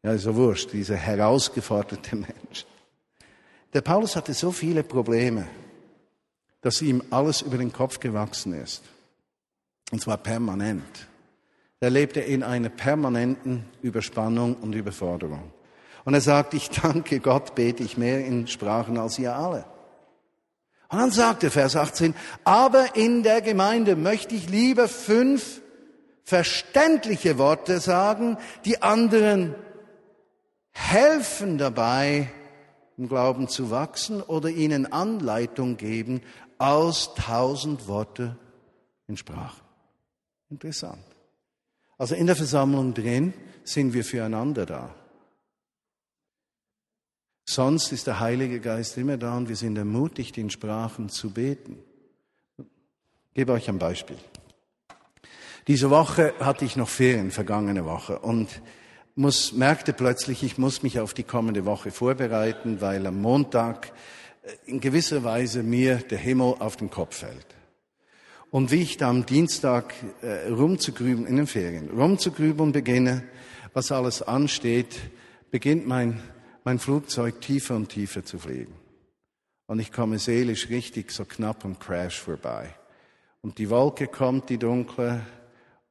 ja, 0.02 0.18
so 0.18 0.34
wurscht, 0.34 0.72
diese 0.72 0.96
herausgeforderte 0.96 2.16
Mensch. 2.16 2.66
Der 3.72 3.82
Paulus 3.82 4.16
hatte 4.16 4.34
so 4.34 4.50
viele 4.50 4.82
Probleme, 4.82 5.46
dass 6.60 6.82
ihm 6.82 7.04
alles 7.10 7.42
über 7.42 7.56
den 7.56 7.72
Kopf 7.72 8.00
gewachsen 8.00 8.52
ist. 8.52 8.82
Und 9.92 10.02
zwar 10.02 10.16
permanent. 10.16 11.06
Er 11.78 11.90
lebte 11.90 12.18
in 12.18 12.42
einer 12.42 12.68
permanenten 12.68 13.64
Überspannung 13.80 14.56
und 14.56 14.74
Überforderung. 14.74 15.52
Und 16.04 16.14
er 16.14 16.20
sagt, 16.20 16.54
ich 16.54 16.68
danke 16.70 17.20
Gott, 17.20 17.54
bete 17.54 17.84
ich 17.84 17.96
mehr 17.96 18.26
in 18.26 18.48
Sprachen 18.48 18.98
als 18.98 19.20
ihr 19.20 19.36
alle. 19.36 19.64
Und 20.88 20.98
dann 20.98 21.12
sagt 21.12 21.44
er, 21.44 21.52
Vers 21.52 21.76
18, 21.76 22.14
aber 22.42 22.96
in 22.96 23.22
der 23.22 23.40
Gemeinde 23.40 23.94
möchte 23.94 24.34
ich 24.34 24.48
lieber 24.50 24.88
fünf 24.88 25.61
verständliche 26.24 27.38
Worte 27.38 27.80
sagen, 27.80 28.38
die 28.64 28.82
anderen 28.82 29.54
helfen 30.70 31.58
dabei, 31.58 32.30
im 32.96 33.08
Glauben 33.08 33.48
zu 33.48 33.70
wachsen 33.70 34.22
oder 34.22 34.50
ihnen 34.50 34.92
Anleitung 34.92 35.76
geben 35.76 36.20
aus 36.58 37.14
tausend 37.14 37.88
Worte 37.88 38.36
in 39.08 39.16
Sprachen. 39.16 39.60
Interessant. 40.50 41.04
Also 41.98 42.14
in 42.14 42.26
der 42.26 42.36
Versammlung 42.36 42.94
drin 42.94 43.32
sind 43.64 43.94
wir 43.94 44.04
füreinander 44.04 44.66
da. 44.66 44.94
Sonst 47.44 47.92
ist 47.92 48.06
der 48.06 48.20
Heilige 48.20 48.60
Geist 48.60 48.96
immer 48.96 49.16
da 49.16 49.36
und 49.36 49.48
wir 49.48 49.56
sind 49.56 49.76
ermutigt, 49.76 50.38
in 50.38 50.50
Sprachen 50.50 51.08
zu 51.08 51.30
beten. 51.30 51.78
Ich 52.58 53.34
gebe 53.34 53.52
euch 53.52 53.68
ein 53.68 53.78
Beispiel. 53.78 54.18
Diese 55.68 55.90
Woche 55.90 56.34
hatte 56.40 56.64
ich 56.64 56.76
noch 56.76 56.88
Ferien, 56.88 57.30
vergangene 57.30 57.84
Woche, 57.84 58.18
und 58.18 58.62
muss, 59.14 59.52
merkte 59.52 59.92
plötzlich, 59.92 60.42
ich 60.42 60.58
muss 60.58 60.82
mich 60.82 60.98
auf 61.00 61.14
die 61.14 61.22
kommende 61.22 61.64
Woche 61.64 61.90
vorbereiten, 61.90 62.80
weil 62.80 63.06
am 63.06 63.20
Montag 63.20 63.92
äh, 64.42 64.70
in 64.70 64.80
gewisser 64.80 65.22
Weise 65.24 65.62
mir 65.62 65.96
der 65.96 66.18
Himmel 66.18 66.54
auf 66.58 66.76
den 66.76 66.90
Kopf 66.90 67.18
fällt. 67.18 67.46
Und 68.50 68.70
wie 68.70 68.82
ich 68.82 68.96
da 68.96 69.08
am 69.08 69.24
Dienstag 69.24 69.94
äh, 70.22 70.48
rumzugrüben, 70.48 71.26
in 71.26 71.36
den 71.36 71.46
Ferien, 71.46 71.90
rumzugrübeln 71.90 72.72
beginne, 72.72 73.22
was 73.72 73.92
alles 73.92 74.22
ansteht, 74.22 75.00
beginnt 75.50 75.86
mein 75.86 76.20
mein 76.64 76.78
Flugzeug 76.78 77.40
tiefer 77.40 77.76
und 77.76 77.88
tiefer 77.88 78.24
zu 78.24 78.38
fliegen. 78.38 78.74
Und 79.66 79.80
ich 79.80 79.92
komme 79.92 80.18
seelisch 80.18 80.68
richtig 80.68 81.10
so 81.10 81.24
knapp 81.24 81.64
am 81.64 81.78
Crash 81.78 82.20
vorbei. 82.20 82.74
Und 83.40 83.58
die 83.58 83.70
Wolke 83.70 84.06
kommt, 84.06 84.50
die 84.50 84.58
dunkle, 84.58 85.22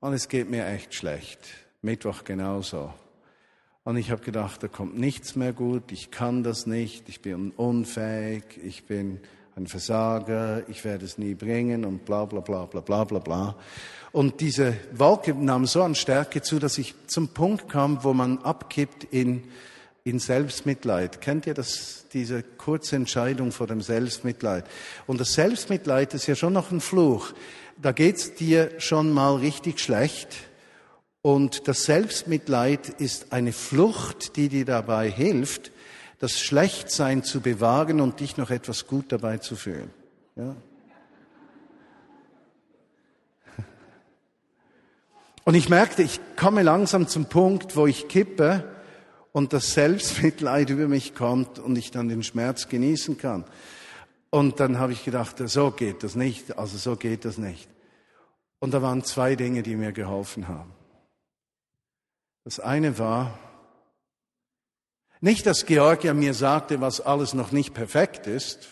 und 0.01 0.13
es 0.13 0.27
geht 0.27 0.49
mir 0.49 0.65
echt 0.65 0.93
schlecht. 0.93 1.39
Mittwoch 1.81 2.25
genauso. 2.25 2.93
Und 3.83 3.97
ich 3.97 4.11
habe 4.11 4.21
gedacht, 4.21 4.61
da 4.61 4.67
kommt 4.67 4.97
nichts 4.97 5.35
mehr 5.35 5.53
gut, 5.53 5.91
ich 5.91 6.11
kann 6.11 6.43
das 6.43 6.67
nicht, 6.67 7.07
ich 7.09 7.21
bin 7.21 7.51
unfähig, 7.51 8.43
ich 8.63 8.85
bin 8.85 9.19
ein 9.55 9.67
Versager, 9.67 10.63
ich 10.69 10.83
werde 10.85 11.05
es 11.05 11.17
nie 11.17 11.33
bringen 11.33 11.85
und 11.85 12.05
bla 12.05 12.25
bla 12.25 12.41
bla 12.41 12.65
bla 12.65 12.81
bla 12.81 13.03
bla 13.03 13.19
bla. 13.19 13.55
Und 14.11 14.41
diese 14.41 14.75
Wolke 14.93 15.33
nahm 15.33 15.65
so 15.65 15.81
an 15.81 15.95
Stärke 15.95 16.41
zu, 16.41 16.59
dass 16.59 16.77
ich 16.77 16.93
zum 17.07 17.29
Punkt 17.29 17.69
kam, 17.69 18.03
wo 18.03 18.13
man 18.13 18.39
abkippt 18.39 19.05
in 19.05 19.43
in 20.03 20.19
Selbstmitleid. 20.19 21.21
Kennt 21.21 21.45
ihr 21.45 21.53
das, 21.53 22.05
diese 22.13 22.43
kurze 22.43 22.95
Entscheidung 22.95 23.51
vor 23.51 23.67
dem 23.67 23.81
Selbstmitleid? 23.81 24.65
Und 25.07 25.19
das 25.19 25.33
Selbstmitleid 25.33 26.13
ist 26.13 26.27
ja 26.27 26.35
schon 26.35 26.53
noch 26.53 26.71
ein 26.71 26.81
Fluch. 26.81 27.33
Da 27.81 27.91
geht's 27.91 28.33
dir 28.33 28.71
schon 28.79 29.11
mal 29.11 29.35
richtig 29.35 29.79
schlecht. 29.79 30.29
Und 31.21 31.67
das 31.67 31.83
Selbstmitleid 31.83 32.89
ist 32.89 33.31
eine 33.31 33.53
Flucht, 33.53 34.35
die 34.37 34.49
dir 34.49 34.65
dabei 34.65 35.09
hilft, 35.09 35.71
das 36.19 36.39
Schlechtsein 36.39 37.23
zu 37.23 37.41
bewahren 37.41 38.01
und 38.01 38.19
dich 38.19 38.37
noch 38.37 38.49
etwas 38.49 38.87
gut 38.87 39.11
dabei 39.11 39.37
zu 39.37 39.55
fühlen. 39.55 39.91
Ja? 40.35 40.55
Und 45.43 45.55
ich 45.55 45.69
merkte, 45.69 46.03
ich 46.03 46.19
komme 46.35 46.61
langsam 46.61 47.07
zum 47.07 47.25
Punkt, 47.25 47.75
wo 47.75 47.87
ich 47.87 48.07
kippe 48.07 48.63
und 49.31 49.53
das 49.53 49.73
Selbstmitleid 49.73 50.69
über 50.69 50.87
mich 50.87 51.15
kommt 51.15 51.59
und 51.59 51.77
ich 51.77 51.91
dann 51.91 52.09
den 52.09 52.23
Schmerz 52.23 52.67
genießen 52.67 53.17
kann. 53.17 53.45
Und 54.29 54.59
dann 54.59 54.79
habe 54.79 54.93
ich 54.93 55.03
gedacht, 55.03 55.37
so 55.45 55.71
geht 55.71 56.03
das 56.03 56.15
nicht, 56.15 56.57
also 56.57 56.77
so 56.77 56.95
geht 56.95 57.25
das 57.25 57.37
nicht. 57.37 57.69
Und 58.59 58.73
da 58.73 58.81
waren 58.81 59.03
zwei 59.03 59.35
Dinge, 59.35 59.63
die 59.63 59.75
mir 59.75 59.91
geholfen 59.91 60.47
haben. 60.47 60.71
Das 62.43 62.59
eine 62.59 62.97
war, 62.97 63.37
nicht, 65.19 65.45
dass 65.45 65.65
Georgia 65.65 66.13
mir 66.13 66.33
sagte, 66.33 66.81
was 66.81 66.99
alles 66.99 67.33
noch 67.33 67.51
nicht 67.51 67.73
perfekt 67.73 68.25
ist 68.25 68.69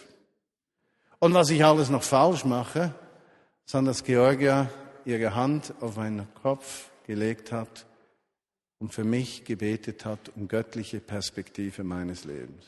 und 1.19 1.33
was 1.33 1.51
ich 1.51 1.63
alles 1.63 1.89
noch 1.89 2.03
falsch 2.03 2.43
mache, 2.43 2.93
sondern 3.65 3.93
dass 3.93 4.03
Georgia 4.03 4.67
ihre 5.05 5.35
Hand 5.35 5.73
auf 5.79 5.97
meinen 5.97 6.27
Kopf 6.41 6.89
gelegt 7.05 7.51
hat 7.51 7.85
und 8.79 8.93
für 8.93 9.03
mich 9.03 9.45
gebetet 9.45 10.05
hat 10.05 10.29
um 10.35 10.47
göttliche 10.47 10.99
Perspektive 10.99 11.83
meines 11.83 12.23
Lebens. 12.23 12.65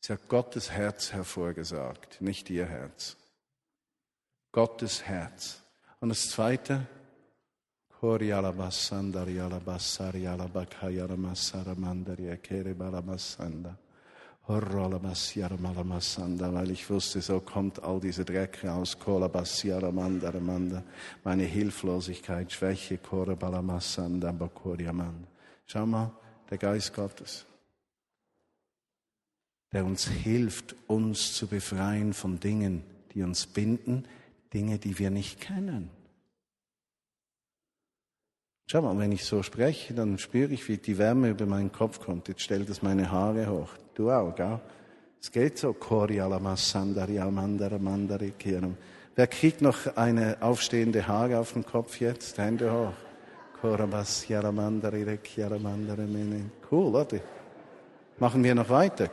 Sie 0.00 0.12
hat 0.12 0.28
Gottes 0.28 0.70
Herz 0.70 1.12
hervorgesagt, 1.12 2.20
nicht 2.20 2.48
ihr 2.50 2.66
Herz. 2.66 3.16
Gottes 4.52 5.02
Herz. 5.02 5.62
Und 6.00 6.08
das 6.08 6.30
Zweite, 6.30 6.86
Korialabassandari 8.00 9.36
weil 16.54 16.70
ich 16.70 16.88
wusste, 16.88 17.20
so 17.20 17.38
kommt 17.38 17.82
all 17.82 18.00
diese 18.00 18.24
Dreck 18.24 18.64
raus. 18.64 18.96
Meine 21.24 21.42
Hilflosigkeit, 21.42 22.50
Schwäche, 22.50 22.98
Schau 25.66 25.86
mal, 25.86 26.12
der 26.50 26.58
Geist 26.58 26.94
Gottes, 26.94 27.44
der 29.72 29.84
uns 29.84 30.08
hilft, 30.08 30.74
uns 30.86 31.34
zu 31.34 31.46
befreien 31.46 32.14
von 32.14 32.40
Dingen, 32.40 32.84
die 33.12 33.22
uns 33.22 33.46
binden, 33.46 34.06
Dinge, 34.54 34.78
die 34.78 34.98
wir 34.98 35.10
nicht 35.10 35.40
kennen. 35.40 35.90
Schau 38.70 38.82
mal, 38.82 38.98
wenn 38.98 39.12
ich 39.12 39.24
so 39.24 39.42
spreche, 39.42 39.94
dann 39.94 40.18
spüre 40.18 40.52
ich, 40.52 40.68
wie 40.68 40.76
die 40.76 40.98
Wärme 40.98 41.30
über 41.30 41.46
meinen 41.46 41.72
Kopf 41.72 42.00
kommt. 42.00 42.28
Jetzt 42.28 42.42
stellt 42.42 42.68
es 42.68 42.82
meine 42.82 43.10
Haare 43.10 43.48
hoch. 43.48 43.70
Du 43.94 44.10
auch, 44.10 44.34
gell? 44.34 44.60
Es 45.22 45.32
geht 45.32 45.56
so. 45.56 45.74
Wer 49.16 49.26
kriegt 49.26 49.62
noch 49.62 49.96
eine 49.96 50.36
aufstehende 50.42 51.08
Haare 51.08 51.38
auf 51.38 51.54
dem 51.54 51.64
Kopf 51.64 51.98
jetzt? 51.98 52.36
Hände 52.36 52.70
hoch. 52.70 52.92
Cool, 56.70 56.94
oder? 56.94 57.20
Machen 58.18 58.44
wir 58.44 58.54
noch 58.54 58.68
weiter. 58.68 59.08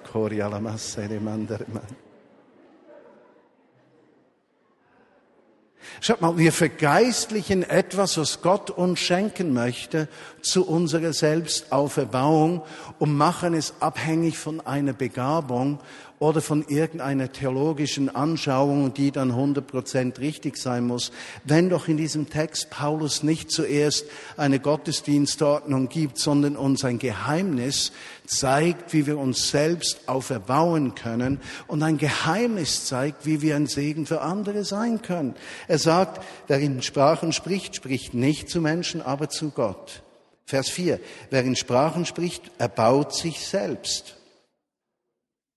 Schaut 6.01 6.21
mal, 6.21 6.37
wir 6.37 6.51
vergeistlichen 6.51 7.63
etwas, 7.63 8.17
was 8.17 8.41
Gott 8.41 8.69
uns 8.69 8.99
schenken 8.99 9.53
möchte, 9.53 10.07
zu 10.41 10.67
unserer 10.67 11.13
Selbstauferbauung 11.13 12.61
und 12.99 13.15
machen 13.15 13.53
es 13.53 13.73
abhängig 13.79 14.37
von 14.37 14.65
einer 14.65 14.93
Begabung 14.93 15.79
oder 16.19 16.41
von 16.41 16.65
irgendeiner 16.67 17.31
theologischen 17.31 18.13
Anschauung, 18.13 18.93
die 18.93 19.11
dann 19.11 19.31
100% 19.31 20.19
richtig 20.19 20.57
sein 20.57 20.87
muss. 20.87 21.11
Wenn 21.43 21.69
doch 21.69 21.87
in 21.87 21.97
diesem 21.97 22.29
Text 22.29 22.69
Paulus 22.69 23.23
nicht 23.23 23.51
zuerst 23.51 24.05
eine 24.37 24.59
Gottesdienstordnung 24.59 25.89
gibt, 25.89 26.17
sondern 26.17 26.55
uns 26.55 26.85
ein 26.85 26.99
Geheimnis 26.99 27.91
zeigt, 28.25 28.93
wie 28.93 29.05
wir 29.05 29.17
uns 29.17 29.49
selbst 29.49 30.07
auferbauen 30.07 30.95
können 30.95 31.39
und 31.67 31.83
ein 31.83 31.97
Geheimnis 31.97 32.85
zeigt, 32.85 33.25
wie 33.25 33.41
wir 33.41 33.55
ein 33.55 33.67
Segen 33.67 34.05
für 34.05 34.21
andere 34.21 34.63
sein 34.63 35.01
können. 35.01 35.35
Er 35.67 35.79
sagt, 35.79 36.23
wer 36.47 36.59
in 36.59 36.81
Sprachen 36.81 37.33
spricht, 37.33 37.75
spricht 37.75 38.13
nicht 38.13 38.49
zu 38.49 38.61
Menschen, 38.61 39.01
aber 39.01 39.29
zu 39.29 39.49
Gott. 39.49 40.01
Vers 40.45 40.69
4. 40.69 40.99
Wer 41.31 41.43
in 41.43 41.55
Sprachen 41.55 42.05
spricht, 42.05 42.51
erbaut 42.59 43.15
sich 43.15 43.45
selbst. 43.45 44.14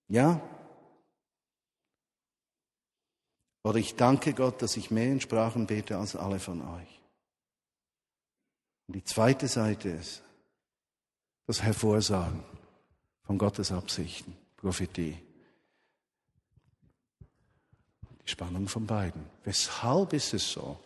Ja? 0.08 0.40
Oder 3.62 3.78
ich 3.78 3.96
danke 3.96 4.32
Gott, 4.32 4.62
dass 4.62 4.76
ich 4.76 4.90
mehr 4.90 5.12
in 5.12 5.20
Sprachen 5.20 5.66
bete 5.66 5.98
als 5.98 6.16
alle 6.16 6.40
von 6.40 6.62
euch. 6.62 7.00
Und 8.86 8.94
die 8.94 9.04
zweite 9.04 9.46
Seite 9.46 9.90
ist 9.90 10.22
das 11.46 11.62
Hervorsagen 11.62 12.42
von 13.24 13.36
Gottes 13.36 13.70
Absichten, 13.70 14.34
Prophetie. 14.56 15.18
Die 18.24 18.30
Spannung 18.30 18.68
von 18.68 18.86
beiden. 18.86 19.26
Weshalb 19.44 20.14
ist 20.14 20.32
es 20.32 20.50
so, 20.50 20.78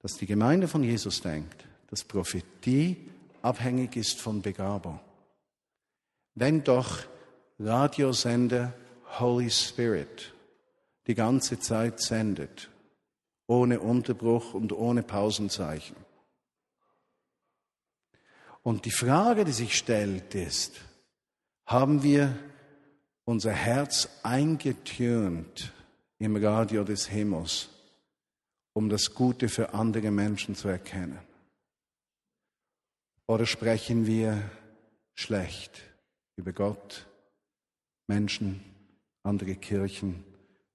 dass 0.00 0.16
die 0.16 0.26
Gemeinde 0.26 0.68
von 0.68 0.82
Jesus 0.82 1.20
denkt, 1.20 1.66
dass 1.88 2.04
Prophetie 2.04 3.10
abhängig 3.42 3.96
ist 3.96 4.18
von 4.18 4.40
Begabung? 4.40 5.00
Wenn 6.34 6.64
doch 6.64 7.04
Radiosender 7.62 8.72
Holy 9.18 9.50
Spirit 9.50 10.32
die 11.06 11.14
ganze 11.14 11.58
Zeit 11.58 12.00
sendet, 12.00 12.70
ohne 13.46 13.80
Unterbruch 13.80 14.54
und 14.54 14.72
ohne 14.72 15.02
Pausenzeichen. 15.02 15.96
Und 18.62 18.86
die 18.86 18.90
Frage, 18.90 19.44
die 19.44 19.52
sich 19.52 19.76
stellt, 19.76 20.34
ist, 20.34 20.80
haben 21.66 22.02
wir 22.02 22.34
unser 23.24 23.52
Herz 23.52 24.08
eingetürnt 24.22 25.72
im 26.18 26.36
Radio 26.36 26.82
des 26.82 27.08
Himmels, 27.08 27.68
um 28.72 28.88
das 28.88 29.14
Gute 29.14 29.50
für 29.50 29.74
andere 29.74 30.10
Menschen 30.10 30.54
zu 30.54 30.68
erkennen? 30.68 31.18
Oder 33.26 33.44
sprechen 33.44 34.06
wir 34.06 34.50
schlecht 35.14 35.82
über 36.36 36.52
Gott, 36.52 37.06
Menschen, 38.10 38.60
andere 39.22 39.54
Kirchen, 39.54 40.24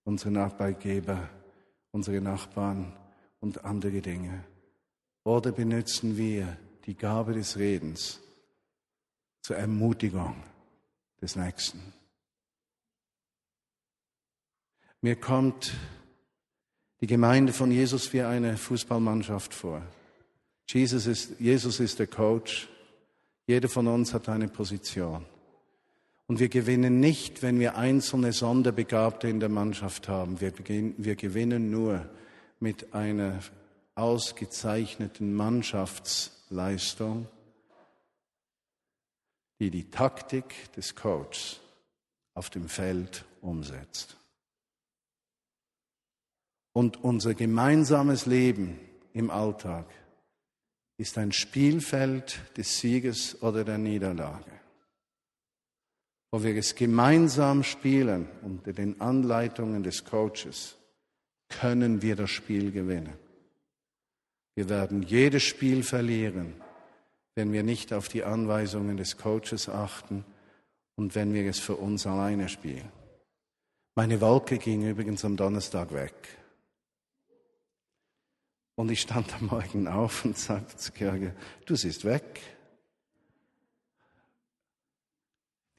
unsere 0.05 0.39
Arbeitgeber, 0.39 1.29
unsere 1.91 2.21
Nachbarn 2.21 2.95
und 3.41 3.65
andere 3.65 3.99
Dinge? 3.99 4.45
Oder 5.25 5.51
benutzen 5.51 6.15
wir 6.15 6.57
die 6.85 6.95
Gabe 6.95 7.33
des 7.33 7.57
Redens 7.57 8.21
zur 9.41 9.57
Ermutigung 9.57 10.41
des 11.21 11.35
Nächsten? 11.35 11.81
Mir 15.01 15.17
kommt 15.17 15.73
die 17.01 17.07
Gemeinde 17.07 17.51
von 17.51 17.69
Jesus 17.69 18.13
wie 18.13 18.21
eine 18.21 18.55
Fußballmannschaft 18.55 19.53
vor. 19.53 19.81
Jesus 20.69 21.05
ist, 21.05 21.37
Jesus 21.37 21.81
ist 21.81 21.99
der 21.99 22.07
Coach. 22.07 22.69
Jeder 23.45 23.67
von 23.67 23.87
uns 23.87 24.13
hat 24.13 24.29
eine 24.29 24.47
Position. 24.47 25.25
Und 26.27 26.39
wir 26.39 26.49
gewinnen 26.49 26.99
nicht, 26.99 27.43
wenn 27.43 27.59
wir 27.59 27.77
einzelne 27.77 28.33
Sonderbegabte 28.33 29.27
in 29.27 29.39
der 29.39 29.49
Mannschaft 29.49 30.07
haben. 30.07 30.41
Wir, 30.41 30.53
wir 30.97 31.15
gewinnen 31.15 31.69
nur 31.69 32.09
mit 32.59 32.93
einer 32.93 33.39
ausgezeichneten 33.93 35.35
Mannschaftsleistung, 35.35 37.27
die 39.59 39.69
die 39.69 39.91
Taktik 39.91 40.73
des 40.73 40.95
Coaches 40.95 41.59
auf 42.33 42.49
dem 42.49 42.69
Feld 42.69 43.23
umsetzt. 43.41 44.17
Und 46.73 47.03
unser 47.03 47.35
gemeinsames 47.35 48.25
Leben 48.25 48.79
im 49.13 49.29
Alltag 49.29 49.85
ist 50.97 51.17
ein 51.17 51.31
Spielfeld 51.31 52.41
des 52.57 52.79
Sieges 52.79 53.41
oder 53.41 53.63
der 53.63 53.77
Niederlage 53.77 54.64
wo 56.35 56.43
wir 56.43 56.57
es 56.57 56.75
gemeinsam 56.75 57.63
spielen 57.63 58.27
unter 58.41 58.73
den 58.73 58.99
Anleitungen 58.99 59.83
des 59.83 60.03
Coaches, 60.03 60.75
können 61.47 62.01
wir 62.01 62.17
das 62.17 62.29
Spiel 62.29 62.73
gewinnen. 62.73 63.13
Wir 64.53 64.67
werden 64.67 65.01
jedes 65.01 65.43
Spiel 65.43 65.81
verlieren, 65.81 66.55
wenn 67.35 67.53
wir 67.53 67.63
nicht 67.63 67.93
auf 67.93 68.09
die 68.09 68.25
Anweisungen 68.25 68.97
des 68.97 69.15
Coaches 69.15 69.69
achten 69.69 70.25
und 70.97 71.15
wenn 71.15 71.33
wir 71.33 71.49
es 71.49 71.59
für 71.59 71.77
uns 71.77 72.05
alleine 72.05 72.49
spielen. 72.49 72.91
Meine 73.95 74.19
Wolke 74.19 74.57
ging 74.57 74.85
übrigens 74.85 75.23
am 75.23 75.37
Donnerstag 75.37 75.93
weg. 75.93 76.15
Und 78.75 78.91
ich 78.91 78.99
stand 78.99 79.33
am 79.35 79.45
Morgen 79.45 79.87
auf 79.87 80.25
und 80.25 80.37
sagte 80.37 80.75
zu 80.75 80.91
Kirche, 80.91 81.33
du 81.65 81.77
siehst 81.77 82.03
weg. 82.03 82.41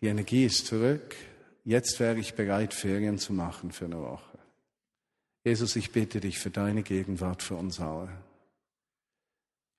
Die 0.07 0.11
Energie 0.11 0.45
ist 0.45 0.69
zurück. 0.69 1.17
Jetzt 1.65 1.99
wäre 1.99 2.21
ich 2.21 2.35
bereit, 2.35 2.73
Ferien 2.73 3.19
zu 3.19 3.33
machen 3.33 3.73
für 3.73 3.87
eine 3.87 4.01
Woche. 4.01 4.39
Jesus, 5.45 5.75
ich 5.75 5.91
bitte 5.91 6.21
dich 6.21 6.39
für 6.39 6.51
deine 6.51 6.85
Gegenwart 6.85 7.43
für 7.43 7.57
uns 7.57 7.81
alle. 7.81 8.11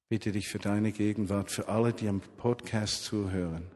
Ich 0.02 0.10
bitte 0.10 0.34
dich 0.34 0.50
für 0.50 0.60
deine 0.60 0.92
Gegenwart 0.92 1.50
für 1.50 1.70
alle, 1.70 1.94
die 1.94 2.10
am 2.10 2.20
Podcast 2.20 3.06
zuhören. 3.06 3.68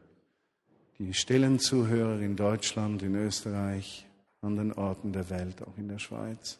Die 0.98 1.14
stillen 1.14 1.58
Zuhörer 1.58 2.20
in 2.20 2.36
Deutschland, 2.36 3.02
in 3.02 3.14
Österreich, 3.14 4.06
an 4.42 4.56
den 4.56 4.74
Orten 4.74 5.14
der 5.14 5.30
Welt, 5.30 5.62
auch 5.62 5.78
in 5.78 5.88
der 5.88 6.00
Schweiz. 6.00 6.58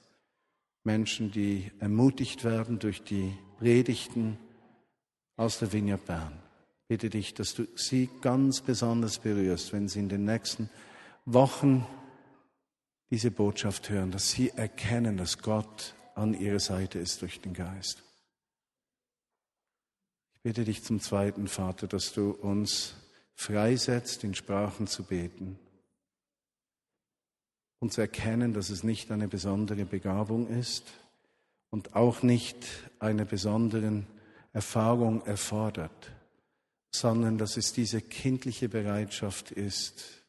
Menschen, 0.85 1.31
die 1.33 1.71
ermutigt 1.81 2.45
werden 2.45 2.79
durch 2.79 3.03
die 3.03 3.31
Predigten 3.59 4.39
aus 5.37 5.59
der 5.59 5.71
Vineyard 5.71 6.07
Bern 6.07 6.42
bitte 6.93 7.09
dich, 7.09 7.33
dass 7.33 7.55
du 7.55 7.67
sie 7.75 8.11
ganz 8.21 8.61
besonders 8.61 9.19
berührst, 9.19 9.73
wenn 9.73 9.89
sie 9.89 10.01
in 10.01 10.11
den 10.11 10.27
nächsten 10.27 10.69
Wochen 11.25 11.87
diese 13.11 13.31
Botschaft 13.31 13.89
hören, 13.89 14.11
dass 14.11 14.33
sie 14.33 14.51
erkennen, 14.51 15.17
dass 15.17 15.39
Gott 15.39 15.95
an 16.15 16.35
ihrer 16.35 16.61
Seite 16.61 16.99
ist 16.99 17.23
durch 17.23 17.41
den 17.41 17.55
Geist. 17.55 18.03
Ich 20.35 20.43
bitte 20.43 20.65
dich 20.65 20.85
zum 20.85 21.01
Zweiten, 21.01 21.49
Vater, 21.49 21.87
dass 21.87 22.13
du 22.13 22.33
uns 22.33 22.95
freisetzt, 23.37 24.23
in 24.23 24.35
Sprachen 24.35 24.87
zu 24.87 25.05
beten 25.05 25.59
und 27.79 27.95
zu 27.95 28.03
erkennen, 28.03 28.53
dass 28.53 28.69
es 28.69 28.85
nicht 28.85 29.11
eine 29.11 29.29
besondere 29.29 29.87
Begabung 29.87 30.47
ist 30.47 30.93
und 31.71 31.97
auch 31.97 32.23
nicht 32.23 32.59
eine 32.99 33.25
besondere 33.25 34.05
Erfahrung 34.53 35.25
erfordert 35.25 36.13
sondern 36.95 37.39
dass 37.39 37.57
es 37.57 37.73
diese 37.73 38.01
kindliche 38.01 38.69
Bereitschaft 38.69 39.51
ist, 39.51 40.23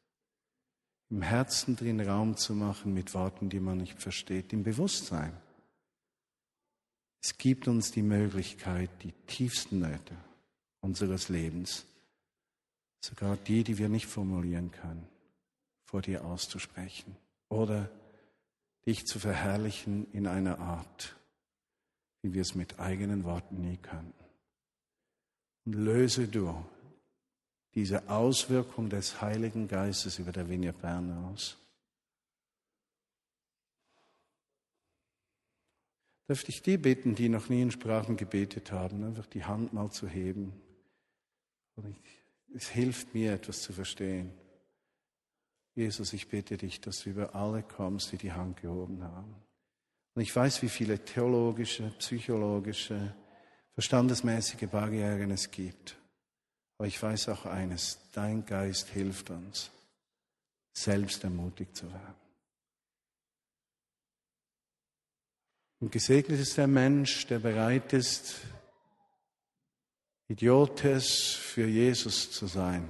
im 1.09 1.21
Herzen 1.21 1.75
drin 1.75 1.99
Raum 1.99 2.37
zu 2.37 2.55
machen 2.55 2.93
mit 2.93 3.13
Worten, 3.13 3.49
die 3.49 3.59
man 3.59 3.77
nicht 3.77 4.01
versteht, 4.01 4.51
im 4.53 4.63
Bewusstsein. 4.63 5.33
Es 7.21 7.37
gibt 7.37 7.67
uns 7.67 7.91
die 7.91 8.01
Möglichkeit, 8.01 8.89
die 9.03 9.11
tiefsten 9.27 9.79
Nöte 9.79 10.15
unseres 10.81 11.29
Lebens, 11.29 11.85
sogar 12.99 13.37
die, 13.37 13.63
die 13.63 13.77
wir 13.77 13.89
nicht 13.89 14.07
formulieren 14.07 14.71
können, 14.71 15.07
vor 15.85 16.01
dir 16.01 16.25
auszusprechen 16.25 17.15
oder 17.49 17.89
dich 18.85 19.05
zu 19.05 19.19
verherrlichen 19.19 20.07
in 20.11 20.27
einer 20.27 20.59
Art, 20.59 21.15
wie 22.21 22.33
wir 22.33 22.41
es 22.41 22.55
mit 22.55 22.79
eigenen 22.79 23.23
Worten 23.23 23.61
nie 23.61 23.77
könnten. 23.77 24.22
Und 25.65 25.73
löse 25.73 26.27
du 26.27 26.53
diese 27.75 28.07
Auswirkung 28.09 28.89
des 28.89 29.21
Heiligen 29.21 29.67
Geistes 29.67 30.19
über 30.19 30.31
der 30.31 30.47
Vinia 30.47 30.71
Bern 30.71 31.11
aus. 31.25 31.57
Dürfte 36.27 36.49
ich 36.49 36.61
die 36.61 36.77
bitten, 36.77 37.15
die 37.15 37.29
noch 37.29 37.49
nie 37.49 37.61
in 37.61 37.71
Sprachen 37.71 38.15
gebetet 38.15 38.71
haben, 38.71 39.03
einfach 39.03 39.25
die 39.25 39.43
Hand 39.43 39.73
mal 39.73 39.91
zu 39.91 40.07
heben? 40.07 40.53
Es 42.53 42.69
hilft 42.69 43.13
mir, 43.13 43.33
etwas 43.33 43.61
zu 43.61 43.73
verstehen. 43.73 44.31
Jesus, 45.75 46.13
ich 46.13 46.29
bitte 46.29 46.55
dich, 46.55 46.79
dass 46.81 47.03
du 47.03 47.09
über 47.09 47.35
alle 47.35 47.63
kommst, 47.63 48.11
die 48.11 48.17
die 48.17 48.31
Hand 48.31 48.61
gehoben 48.61 49.03
haben. 49.03 49.35
Und 50.13 50.21
ich 50.21 50.33
weiß, 50.33 50.61
wie 50.61 50.69
viele 50.69 51.03
theologische, 51.03 51.91
psychologische, 51.97 53.15
verstandesmäßige 53.73 54.69
Barrieren 54.69 55.31
es 55.31 55.51
gibt. 55.51 55.97
Aber 56.77 56.87
ich 56.87 57.01
weiß 57.01 57.29
auch 57.29 57.45
eines, 57.45 57.99
dein 58.11 58.45
Geist 58.45 58.89
hilft 58.89 59.29
uns, 59.29 59.71
selbst 60.73 61.23
ermutigt 61.23 61.75
zu 61.75 61.91
werden. 61.91 62.15
Und 65.79 65.91
gesegnet 65.91 66.39
ist 66.39 66.57
der 66.57 66.67
Mensch, 66.67 67.27
der 67.27 67.39
bereit 67.39 67.91
ist, 67.93 68.35
Idiotes 70.29 71.33
für 71.33 71.67
Jesus 71.67 72.31
zu 72.31 72.47
sein. 72.47 72.89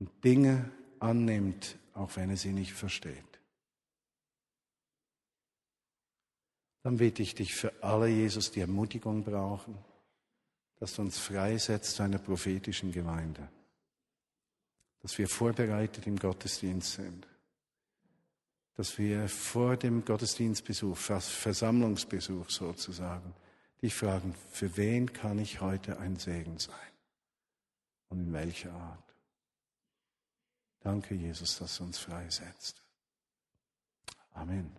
Und 0.00 0.24
Dinge 0.24 0.70
annimmt, 0.98 1.78
auch 1.94 2.16
wenn 2.16 2.30
er 2.30 2.36
sie 2.36 2.52
nicht 2.52 2.72
versteht. 2.72 3.29
Dann 6.82 6.96
bitte 6.96 7.22
ich 7.22 7.34
dich 7.34 7.54
für 7.54 7.72
alle, 7.82 8.08
Jesus, 8.08 8.50
die 8.50 8.60
Ermutigung 8.60 9.22
brauchen, 9.22 9.76
dass 10.78 10.94
du 10.94 11.02
uns 11.02 11.18
freisetzt 11.18 11.96
zu 11.96 12.02
einer 12.02 12.18
prophetischen 12.18 12.90
Gemeinde, 12.90 13.48
dass 15.02 15.18
wir 15.18 15.28
vorbereitet 15.28 16.06
im 16.06 16.18
Gottesdienst 16.18 16.94
sind, 16.94 17.26
dass 18.76 18.96
wir 18.96 19.28
vor 19.28 19.76
dem 19.76 20.04
Gottesdienstbesuch, 20.04 20.96
Versammlungsbesuch 20.96 22.48
sozusagen, 22.48 23.34
dich 23.82 23.94
fragen, 23.94 24.34
für 24.50 24.74
wen 24.78 25.12
kann 25.12 25.38
ich 25.38 25.60
heute 25.60 25.98
ein 25.98 26.16
Segen 26.16 26.58
sein? 26.58 26.74
Und 28.08 28.20
in 28.20 28.32
welcher 28.32 28.72
Art? 28.72 29.14
Danke, 30.80 31.14
Jesus, 31.14 31.58
dass 31.58 31.76
du 31.76 31.84
uns 31.84 31.98
freisetzt. 31.98 32.82
Amen. 34.32 34.74